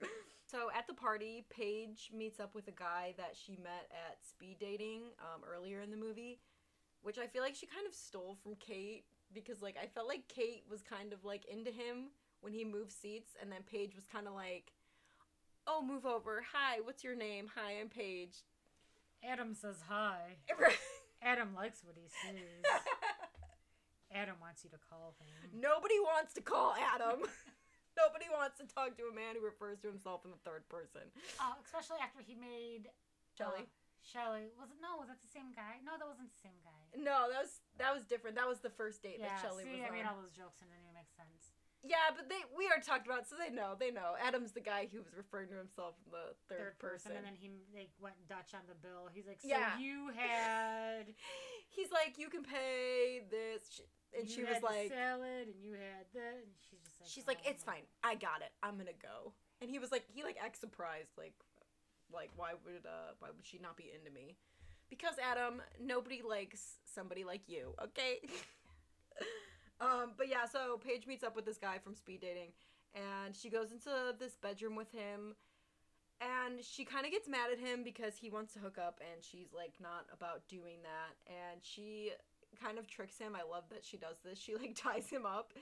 [0.50, 4.56] so at the party, Paige meets up with a guy that she met at speed
[4.60, 6.38] dating um, earlier in the movie,
[7.02, 9.04] which I feel like she kind of stole from Kate
[9.34, 12.10] because like I felt like Kate was kind of like into him
[12.40, 14.72] when he moved seats, and then Paige was kind of like,
[15.66, 16.44] "Oh, move over.
[16.52, 17.48] Hi, what's your name?
[17.54, 18.44] Hi, I'm Paige."
[19.24, 20.36] Adam says hi.
[21.22, 22.66] Adam likes what he sees.
[24.14, 25.60] Adam wants you to call him.
[25.60, 27.22] Nobody wants to call Adam.
[27.96, 31.02] Nobody wants to talk to a man who refers to himself in the third person.
[31.40, 32.88] Oh, especially after he made
[33.36, 33.68] Shelly.
[33.68, 34.78] uh, Shelly was it?
[34.82, 35.78] No, was that the same guy?
[35.86, 36.82] No, that wasn't the same guy.
[36.98, 38.34] No, that was that was different.
[38.36, 39.94] That was the first date yeah, that Shelly see, was I on.
[39.94, 41.54] made all those jokes and it didn't make sense.
[41.82, 43.74] Yeah, but they we already talked about, so they know.
[43.74, 44.14] They know.
[44.22, 47.10] Adam's the guy who was referring to himself in the third, person.
[47.10, 49.10] and then he they went Dutch on the bill.
[49.10, 49.74] He's like, so Yeah.
[49.78, 51.10] you had,
[51.74, 53.80] He's like, you can pay this,
[54.14, 57.10] and you she was the like, salad, and you had that, and she's just like,
[57.10, 57.82] she's like, "Oh it's fine.
[58.04, 58.52] I got it.
[58.62, 59.32] I'm gonna go.
[59.60, 61.34] And he was like, he like acts surprised, like,
[62.14, 64.36] like why would uh why would she not be into me?
[64.90, 67.74] Because Adam, nobody likes somebody like you.
[67.82, 68.20] Okay.
[69.80, 72.52] um, but yeah, so Paige meets up with this guy from speed dating,
[72.94, 75.34] and she goes into this bedroom with him.
[76.20, 79.24] And she kind of gets mad at him because he wants to hook up, and
[79.24, 81.16] she's like not about doing that.
[81.26, 82.12] And she
[82.62, 83.34] kind of tricks him.
[83.34, 84.38] I love that she does this.
[84.38, 85.52] She like ties him up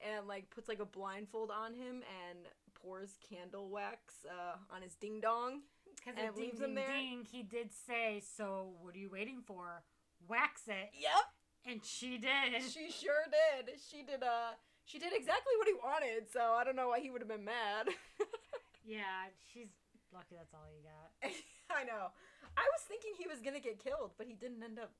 [0.00, 2.38] and like puts like a blindfold on him and
[2.74, 5.60] pours candle wax uh, on his ding dong.
[6.06, 6.86] Because it ding, leaves him ding, there.
[6.86, 9.82] ding, he did say, so what are you waiting for?
[10.28, 10.90] Wax it.
[10.94, 11.26] Yep,
[11.66, 12.62] And she did.
[12.70, 13.74] she sure did.
[13.90, 14.22] She did.
[14.22, 14.54] Uh,
[14.84, 16.30] she did exactly what he wanted.
[16.32, 17.88] So I don't know why he would have been mad.
[18.86, 19.68] yeah, she's
[20.14, 21.30] lucky that's all you got.
[21.76, 22.14] I know.
[22.56, 24.92] I was thinking he was gonna get killed, but he didn't end up.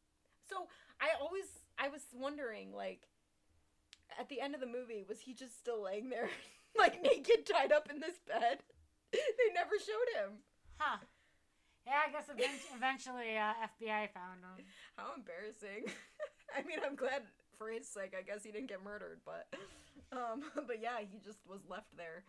[0.51, 0.67] So
[1.01, 1.47] I always,
[1.79, 3.07] I was wondering, like,
[4.19, 6.29] at the end of the movie, was he just still laying there,
[6.79, 8.59] like naked, tied up in this bed?
[9.13, 10.39] they never showed him.
[10.79, 10.99] Huh.
[11.87, 14.65] Yeah, I guess event- eventually uh, FBI found him.
[14.97, 15.87] How embarrassing.
[16.57, 17.23] I mean, I'm glad
[17.59, 18.15] for his sake.
[18.19, 19.47] I guess he didn't get murdered, but,
[20.13, 22.25] um, but yeah, he just was left there.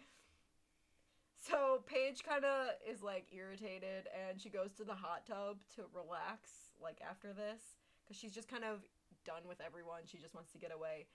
[1.40, 5.84] So Paige kind of is like irritated, and she goes to the hot tub to
[5.94, 6.52] relax.
[6.82, 7.62] Like after this,
[8.04, 8.82] because she's just kind of
[9.26, 10.02] done with everyone.
[10.06, 11.08] She just wants to get away.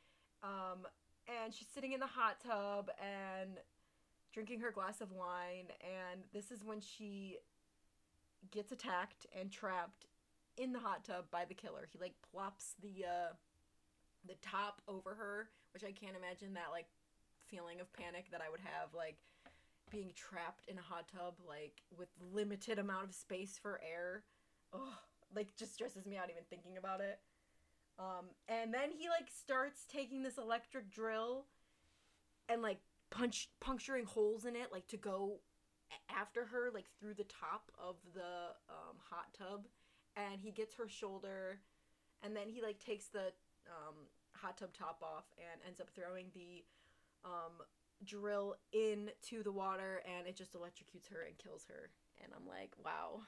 [0.43, 0.87] Um,
[1.29, 3.59] and she's sitting in the hot tub and
[4.33, 5.67] drinking her glass of wine.
[5.81, 7.39] And this is when she
[8.51, 10.07] gets attacked and trapped
[10.57, 11.89] in the hot tub by the killer.
[11.91, 13.33] He like plops the uh
[14.27, 16.87] the top over her, which I can't imagine that like
[17.49, 19.17] feeling of panic that I would have like
[19.91, 24.25] being trapped in a hot tub like with limited amount of space for air.
[24.73, 24.95] Oh,
[25.35, 27.21] like just stresses me out even thinking about it.
[27.99, 31.47] Um and then he like starts taking this electric drill
[32.49, 32.79] and like
[33.13, 35.39] punch puncturing holes in it like to go
[36.09, 39.67] after her like through the top of the um, hot tub
[40.17, 41.61] and he gets her shoulder
[42.23, 43.33] and then he like takes the
[43.69, 43.95] um,
[44.33, 46.65] hot tub top off and ends up throwing the
[47.25, 47.61] um,
[48.05, 51.91] drill into the water and it just electrocutes her and kills her
[52.25, 53.21] and i'm like wow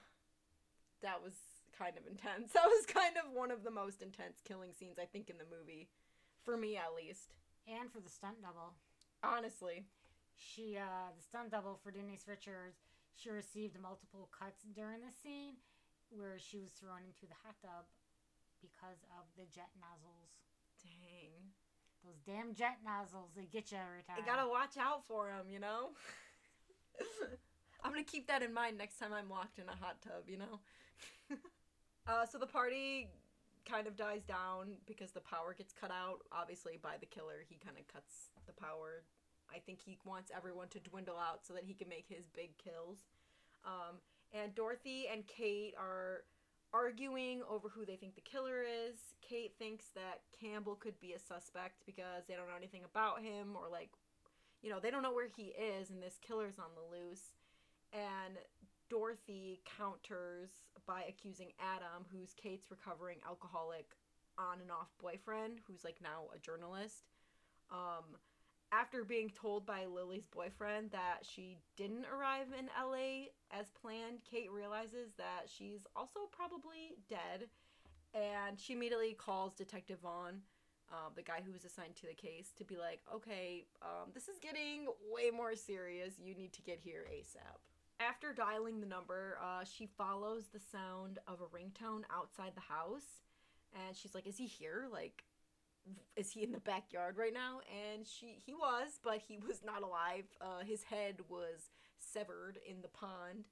[1.02, 1.34] that was
[1.78, 2.52] kind of intense.
[2.54, 5.44] That was kind of one of the most intense killing scenes I think in the
[5.44, 5.88] movie,
[6.42, 7.34] for me at least.
[7.68, 8.74] And for the stunt double.
[9.24, 9.84] Honestly,
[10.36, 12.82] She, uh, the stunt double for Denise Richards,
[13.14, 15.54] she received multiple cuts during the scene
[16.10, 17.86] where she was thrown into the hot tub
[18.60, 20.30] because of the jet nozzles.
[20.82, 21.54] dang.
[22.04, 24.16] Those damn jet nozzles, they get you every time.
[24.18, 25.90] You gotta watch out for them, you know?
[27.82, 30.36] I'm gonna keep that in mind next time I'm locked in a hot tub, you
[30.36, 30.60] know?
[32.06, 33.08] uh, so the party
[33.68, 37.44] kind of dies down because the power gets cut out, obviously, by the killer.
[37.48, 39.04] He kind of cuts the power.
[39.54, 42.56] I think he wants everyone to dwindle out so that he can make his big
[42.58, 42.98] kills.
[43.64, 43.96] Um,
[44.32, 46.24] and Dorothy and Kate are
[46.72, 49.14] arguing over who they think the killer is.
[49.22, 53.54] Kate thinks that Campbell could be a suspect because they don't know anything about him
[53.54, 53.90] or like
[54.64, 57.32] you know, they don't know where he is and this killer's on the loose.
[57.92, 58.38] And
[58.88, 60.48] Dorothy counters
[60.86, 63.92] by accusing Adam, who's Kate's recovering alcoholic
[64.38, 67.04] on and off boyfriend, who's like now a journalist.
[67.70, 68.16] Um
[68.74, 74.50] after being told by Lily's boyfriend that she didn't arrive in LA as planned, Kate
[74.50, 77.48] realizes that she's also probably dead.
[78.14, 80.40] And she immediately calls Detective Vaughn,
[80.92, 84.28] um, the guy who was assigned to the case, to be like, okay, um, this
[84.28, 86.14] is getting way more serious.
[86.18, 87.60] You need to get here ASAP.
[88.00, 93.22] After dialing the number, uh, she follows the sound of a ringtone outside the house.
[93.74, 94.86] And she's like, is he here?
[94.92, 95.24] Like,
[96.16, 99.82] is he in the backyard right now and she he was but he was not
[99.82, 103.44] alive uh, his head was severed in the pond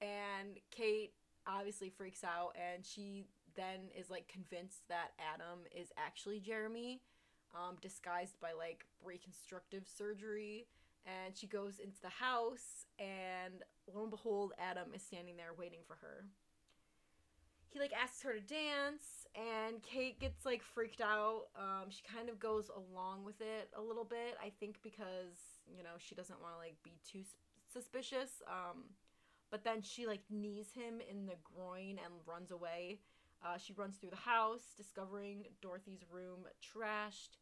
[0.00, 1.12] and kate
[1.46, 3.26] obviously freaks out and she
[3.56, 7.02] then is like convinced that adam is actually jeremy
[7.54, 10.66] um, disguised by like reconstructive surgery
[11.06, 15.80] and she goes into the house and lo and behold adam is standing there waiting
[15.86, 16.26] for her.
[17.68, 21.44] He like asks her to dance and kate gets like freaked out.
[21.56, 25.82] Um she kind of goes along with it a little bit i think because you
[25.82, 27.22] know she doesn't want to like be too
[27.72, 28.42] suspicious.
[28.48, 28.84] Um
[29.50, 32.98] but then she like knees him in the groin and runs away.
[33.44, 37.36] Uh, she runs through the house discovering dorothy's room trashed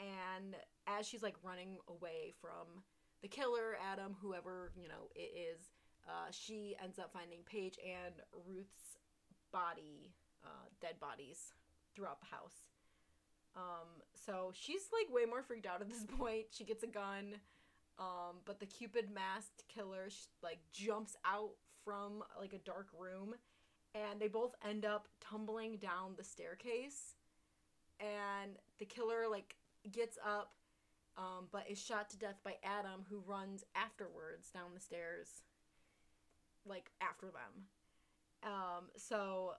[0.00, 0.56] and
[0.86, 2.82] as she's like running away from
[3.24, 5.72] the killer adam whoever you know it is
[6.06, 8.14] uh, she ends up finding paige and
[8.46, 8.98] ruth's
[9.54, 10.12] body,
[10.44, 11.54] uh, dead bodies
[11.94, 12.66] throughout the house.
[13.56, 16.46] Um, so she's like way more freaked out at this point.
[16.50, 17.36] She gets a gun,
[17.98, 21.52] um, but the Cupid masked killer sh- like jumps out
[21.84, 23.34] from like a dark room,
[23.94, 27.14] and they both end up tumbling down the staircase.
[28.00, 29.54] And the killer like
[29.92, 30.52] gets up,
[31.16, 35.42] um, but is shot to death by Adam, who runs afterwards down the stairs,
[36.66, 37.64] like after them.
[38.42, 39.52] Um, so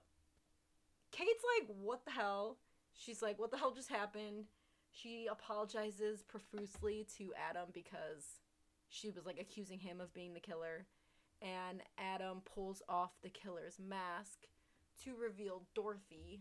[1.12, 2.58] Kate's like, what the hell?
[2.94, 4.44] She's like, what the hell just happened?
[4.90, 8.40] She apologizes profusely to Adam because
[8.88, 10.86] she was like accusing him of being the killer.
[11.42, 14.46] And Adam pulls off the killer's mask
[15.04, 16.40] to reveal Dorothy.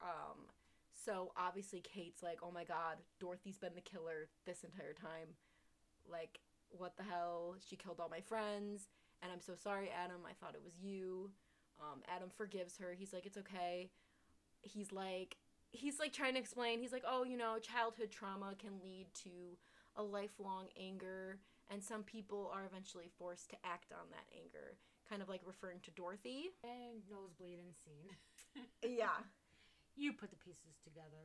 [0.00, 0.46] Um,
[0.92, 5.34] so obviously Kate's like, oh my god, Dorothy's been the killer this entire time.
[6.10, 6.40] Like,
[6.70, 7.56] what the hell?
[7.66, 8.88] She killed all my friends.
[9.22, 10.20] And I'm so sorry, Adam.
[10.28, 11.30] I thought it was you.
[11.80, 12.94] Um, Adam forgives her.
[12.96, 13.90] He's like, it's okay.
[14.62, 15.36] He's like,
[15.70, 16.80] he's like trying to explain.
[16.80, 19.30] He's like, oh, you know, childhood trauma can lead to
[19.96, 21.38] a lifelong anger,
[21.70, 24.76] and some people are eventually forced to act on that anger.
[25.08, 26.50] Kind of like referring to Dorothy.
[26.64, 28.16] And nosebleed and scene.
[28.84, 29.24] Yeah.
[29.96, 31.24] You put the pieces together.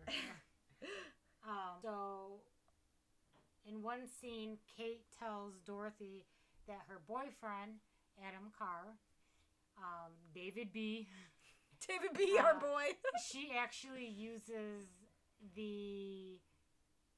[1.48, 2.42] um, so,
[3.68, 6.26] in one scene, Kate tells Dorothy
[6.68, 7.80] that her boyfriend,
[8.22, 8.98] Adam Carr,
[9.78, 11.08] um, David B.,
[11.88, 12.38] David B.
[12.40, 12.84] our Uh, boy.
[13.32, 14.88] she actually uses
[15.56, 16.40] the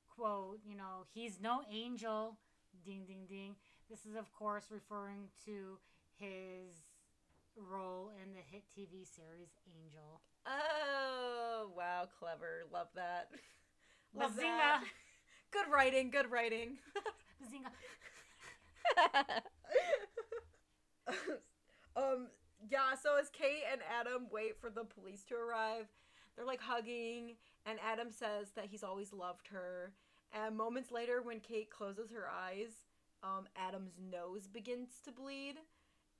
[0.09, 2.37] quote, you know, he's no angel,
[2.83, 3.55] ding, ding, ding.
[3.89, 5.79] This is, of course, referring to
[6.17, 6.83] his
[7.55, 9.49] role in the hit TV series
[9.81, 10.21] Angel.
[10.49, 12.65] Oh, wow, clever.
[12.73, 13.29] Love that.
[14.15, 14.41] Love Bazinga!
[14.41, 14.83] that.
[15.51, 16.77] Good writing, good writing.
[17.41, 17.71] Bazinga.
[21.95, 22.27] um
[22.69, 25.87] yeah so as kate and adam wait for the police to arrive
[26.35, 27.35] they're like hugging
[27.65, 29.93] and adam says that he's always loved her
[30.33, 32.71] and moments later when kate closes her eyes
[33.23, 35.55] um adam's nose begins to bleed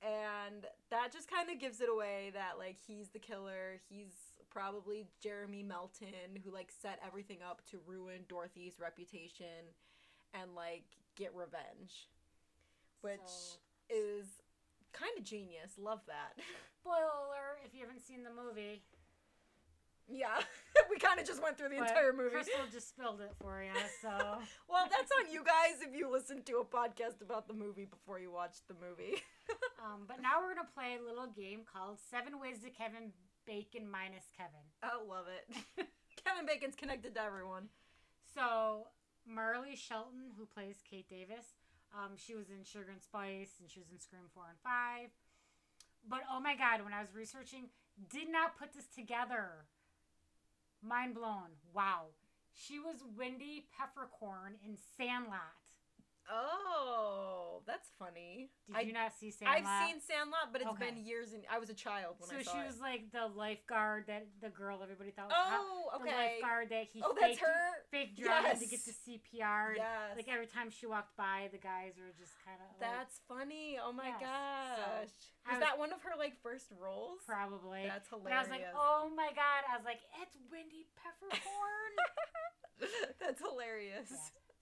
[0.02, 4.12] and that just kind of gives it away that like he's the killer he's
[4.50, 9.68] probably jeremy melton who like set everything up to ruin dorothy's reputation
[10.34, 10.84] and like
[11.16, 12.08] get revenge
[13.02, 13.56] which So-
[13.90, 14.26] is
[14.92, 15.72] kind of genius.
[15.78, 16.34] Love that.
[16.80, 18.82] Spoiler alert if you haven't seen the movie.
[20.10, 20.42] Yeah,
[20.90, 22.34] we kind of just went through the but entire movie.
[22.34, 24.10] Crystal just spilled it for you, so.
[24.68, 28.18] well, that's on you guys if you listen to a podcast about the movie before
[28.18, 29.22] you watch the movie.
[29.84, 33.14] um, but now we're going to play a little game called Seven Ways to Kevin
[33.46, 34.66] Bacon minus Kevin.
[34.82, 35.86] I love it.
[36.24, 37.70] Kevin Bacon's connected to everyone.
[38.34, 38.88] So,
[39.26, 41.54] Marley Shelton, who plays Kate Davis,
[41.94, 45.10] um, she was in Sugar and Spice and she was in Scream 4 and 5.
[46.08, 47.68] But oh my god, when I was researching,
[48.08, 49.66] did not put this together.
[50.82, 51.56] Mind blown.
[51.74, 52.06] Wow.
[52.52, 55.59] She was Wendy Peppercorn in Sandlot.
[56.32, 58.50] Oh, that's funny.
[58.66, 59.58] Did I, you not see Sandlot?
[59.60, 60.90] I've seen Sandlot, but it's Okay.
[60.94, 62.66] been years and I was a child when so I saw she it.
[62.66, 65.60] was like the lifeguard that the girl everybody thought was hot.
[65.60, 66.38] Oh, The okay.
[66.40, 67.60] lifeguard that he Oh, that's faked, her.
[67.90, 69.76] faked drowning to get to CPR.
[69.76, 70.16] Yes.
[70.16, 73.76] Like every time she walked by, the guys were just kind of like, That's funny.
[73.82, 75.14] Oh my Yes, gosh.
[75.44, 77.20] I was was- that one of her like first roles?
[77.26, 77.84] probably.
[77.86, 78.38] That's But hilarious.
[78.38, 79.60] I was like, oh my god!
[79.68, 81.94] I was like, it's Wendy Peppercorn.
[83.20, 84.08] That's hilarious.
[84.10, 84.16] Yeah.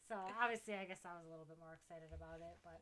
[0.08, 2.80] So obviously, I guess I was a little bit more excited about it, but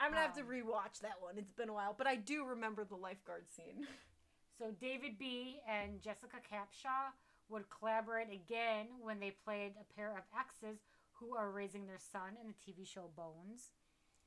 [0.00, 1.38] I'm gonna have to Um, rewatch that one.
[1.38, 3.86] It's been a while, but I do remember the lifeguard scene.
[4.58, 7.12] so David B and Jessica Capshaw
[7.48, 10.78] would collaborate again when they played a pair of exes
[11.12, 13.72] who are raising their son in the TV show Bones.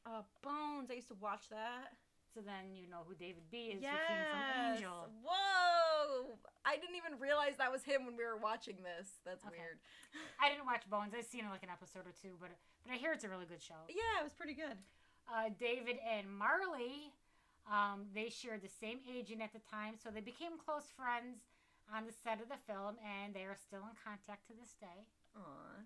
[0.05, 0.89] Uh, Bones.
[0.89, 1.93] I used to watch that.
[2.33, 4.39] So then you know who David B is, who came from
[4.71, 5.11] Angel.
[5.23, 6.39] Whoa!
[6.63, 9.19] I didn't even realize that was him when we were watching this.
[9.25, 9.57] That's Okay.
[9.59, 9.79] weird.
[10.39, 11.13] I didn't watch Bones.
[11.13, 12.49] I've seen like an episode or two, but
[12.87, 13.83] but I hear it's a really good show.
[13.89, 14.77] Yeah, it was pretty good.
[15.27, 17.11] uh, David and Marley,
[17.69, 21.43] um, they shared the same agent at the time, so they became close friends
[21.93, 25.03] on the set of the film, and they are still in contact to this day.
[25.35, 25.83] Aw.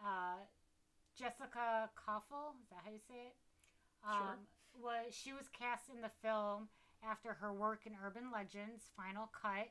[0.00, 0.38] Uh,
[1.18, 3.36] Jessica Koffel, is that how you say it?
[4.06, 4.38] Sure.
[4.82, 6.68] Was she was cast in the film
[7.02, 9.70] after her work in Urban Legends Final Cut.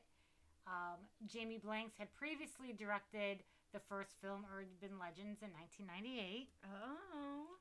[0.66, 0.96] Um,
[1.26, 6.48] Jamie Blanks had previously directed the first film Urban Legends in 1998.
[6.64, 7.58] Oh.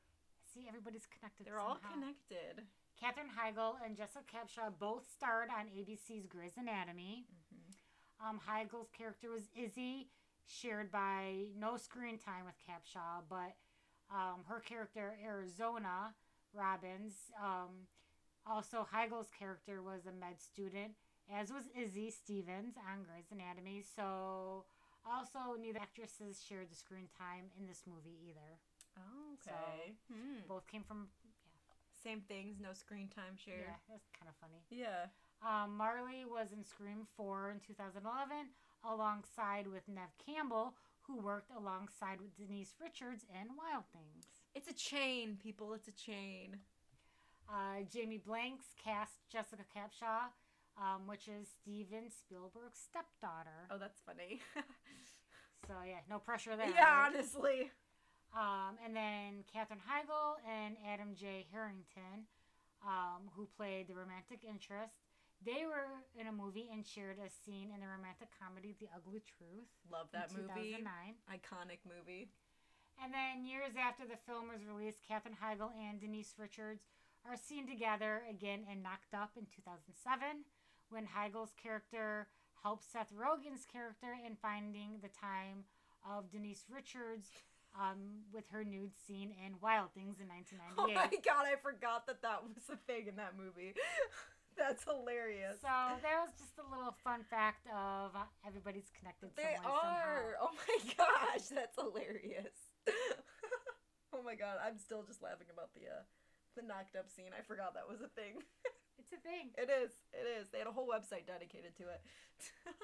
[0.53, 1.45] See, everybody's connected.
[1.45, 2.63] They're all connected.
[2.99, 7.25] Katherine Heigl and Jessica Capshaw both starred on ABC's Grey's Anatomy.
[7.51, 8.29] Mm-hmm.
[8.29, 10.07] Um, Heigl's character was Izzie,
[10.45, 13.57] shared by no screen time with Capshaw, but
[14.13, 16.13] um, her character, Arizona
[16.53, 17.87] Robbins, um,
[18.45, 20.93] also Heigl's character was a med student,
[21.33, 23.81] as was Izzie Stevens on Grey's Anatomy.
[23.95, 24.65] So,
[25.05, 28.59] also, neither actresses shared the screen time in this movie either.
[28.97, 29.95] Oh, So- okay.
[30.11, 30.39] Hmm.
[30.47, 31.09] Both came from,
[32.03, 33.61] Same things, no screen time shared.
[33.61, 34.59] yeah, that's kind of funny.
[34.69, 35.07] Yeah.
[35.41, 38.49] Um, Marley was in Scream 4 in 2011
[38.83, 44.42] alongside with Neve Campbell, who worked alongside with Denise Richards in Wild Things.
[44.55, 45.73] It's a chain, people.
[45.73, 46.57] It's a chain.
[47.49, 50.29] Uh, Jamie Blanks cast Jessica Capshaw,
[50.77, 53.67] um, which is Steven Spielberg's stepdaughter.
[53.71, 54.41] Oh, that's funny.
[55.67, 56.67] So, yeah, no pressure there.
[56.67, 57.07] yeah, right?
[57.07, 57.71] honestly.
[58.35, 61.47] Um, and then Katherine Heigl and Adam J.
[61.55, 62.27] Harrington,
[62.83, 64.99] um, who played the romantic interest.
[65.39, 69.23] They were in a movie and shared a scene in the romantic comedy The Ugly
[69.23, 69.71] Truth.
[69.87, 70.83] Love that movie.
[70.83, 70.83] 2009.
[71.31, 72.27] Iconic movie.
[73.01, 76.83] And then years after the film was released, Katherine Heigl and Denise Richards
[77.27, 80.43] are seen together again in Knocked Up in 2007
[80.89, 82.27] when Heigl's character
[82.61, 85.65] helps Seth Rogen's character in finding the time
[86.07, 87.27] of Denise Richards
[87.75, 90.75] um, with her nude scene in Wild Things in 1998.
[90.77, 90.95] Oh 1998.
[90.95, 93.73] my god, I forgot that that was a thing in that movie.
[94.57, 95.57] That's hilarious.
[95.65, 95.67] So
[96.05, 99.81] that was just a little fun fact of uh, everybody's connected They way, somehow.
[99.81, 100.37] are.
[100.39, 102.53] Oh my gosh, that's hilarious.
[104.13, 106.03] oh my god, I'm still just laughing about the uh,
[106.55, 107.31] the knocked up scene.
[107.37, 108.41] I forgot that was a thing.
[108.99, 109.49] It's a thing.
[109.57, 109.91] it is.
[110.13, 110.49] It is.
[110.49, 112.01] They had a whole website dedicated to it.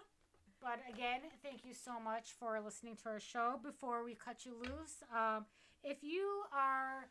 [0.62, 3.60] But again, thank you so much for listening to our show.
[3.64, 5.46] Before we cut you loose, um,
[5.84, 7.08] if you are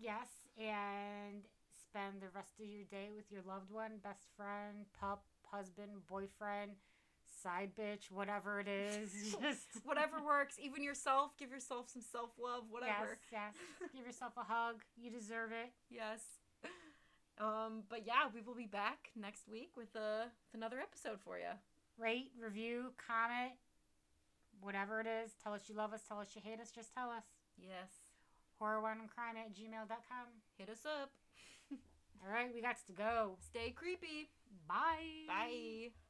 [0.00, 0.26] Yes,
[0.58, 6.02] and spend the rest of your day with your loved one, best friend, pup, husband,
[6.08, 6.72] boyfriend,
[7.42, 9.36] side bitch, whatever it is.
[9.40, 10.56] Just whatever works.
[10.60, 13.18] Even yourself, give yourself some self love, whatever.
[13.30, 13.90] Yes, yes.
[13.94, 14.82] Give yourself a hug.
[15.00, 15.70] You deserve it.
[15.90, 16.22] Yes.
[17.38, 21.38] Um, but yeah, we will be back next week with, a, with another episode for
[21.38, 21.54] you.
[21.98, 23.52] Rate, review, comment,
[24.60, 25.32] whatever it is.
[25.42, 26.02] Tell us you love us.
[26.06, 26.70] Tell us you hate us.
[26.70, 27.24] Just tell us.
[27.56, 27.90] Yes.
[28.60, 30.26] Horrorwineandcrime at gmail.com.
[30.58, 31.10] Hit us up.
[31.72, 33.36] All right, we got to go.
[33.40, 34.30] Stay creepy.
[34.68, 35.26] Bye.
[35.28, 36.03] Bye.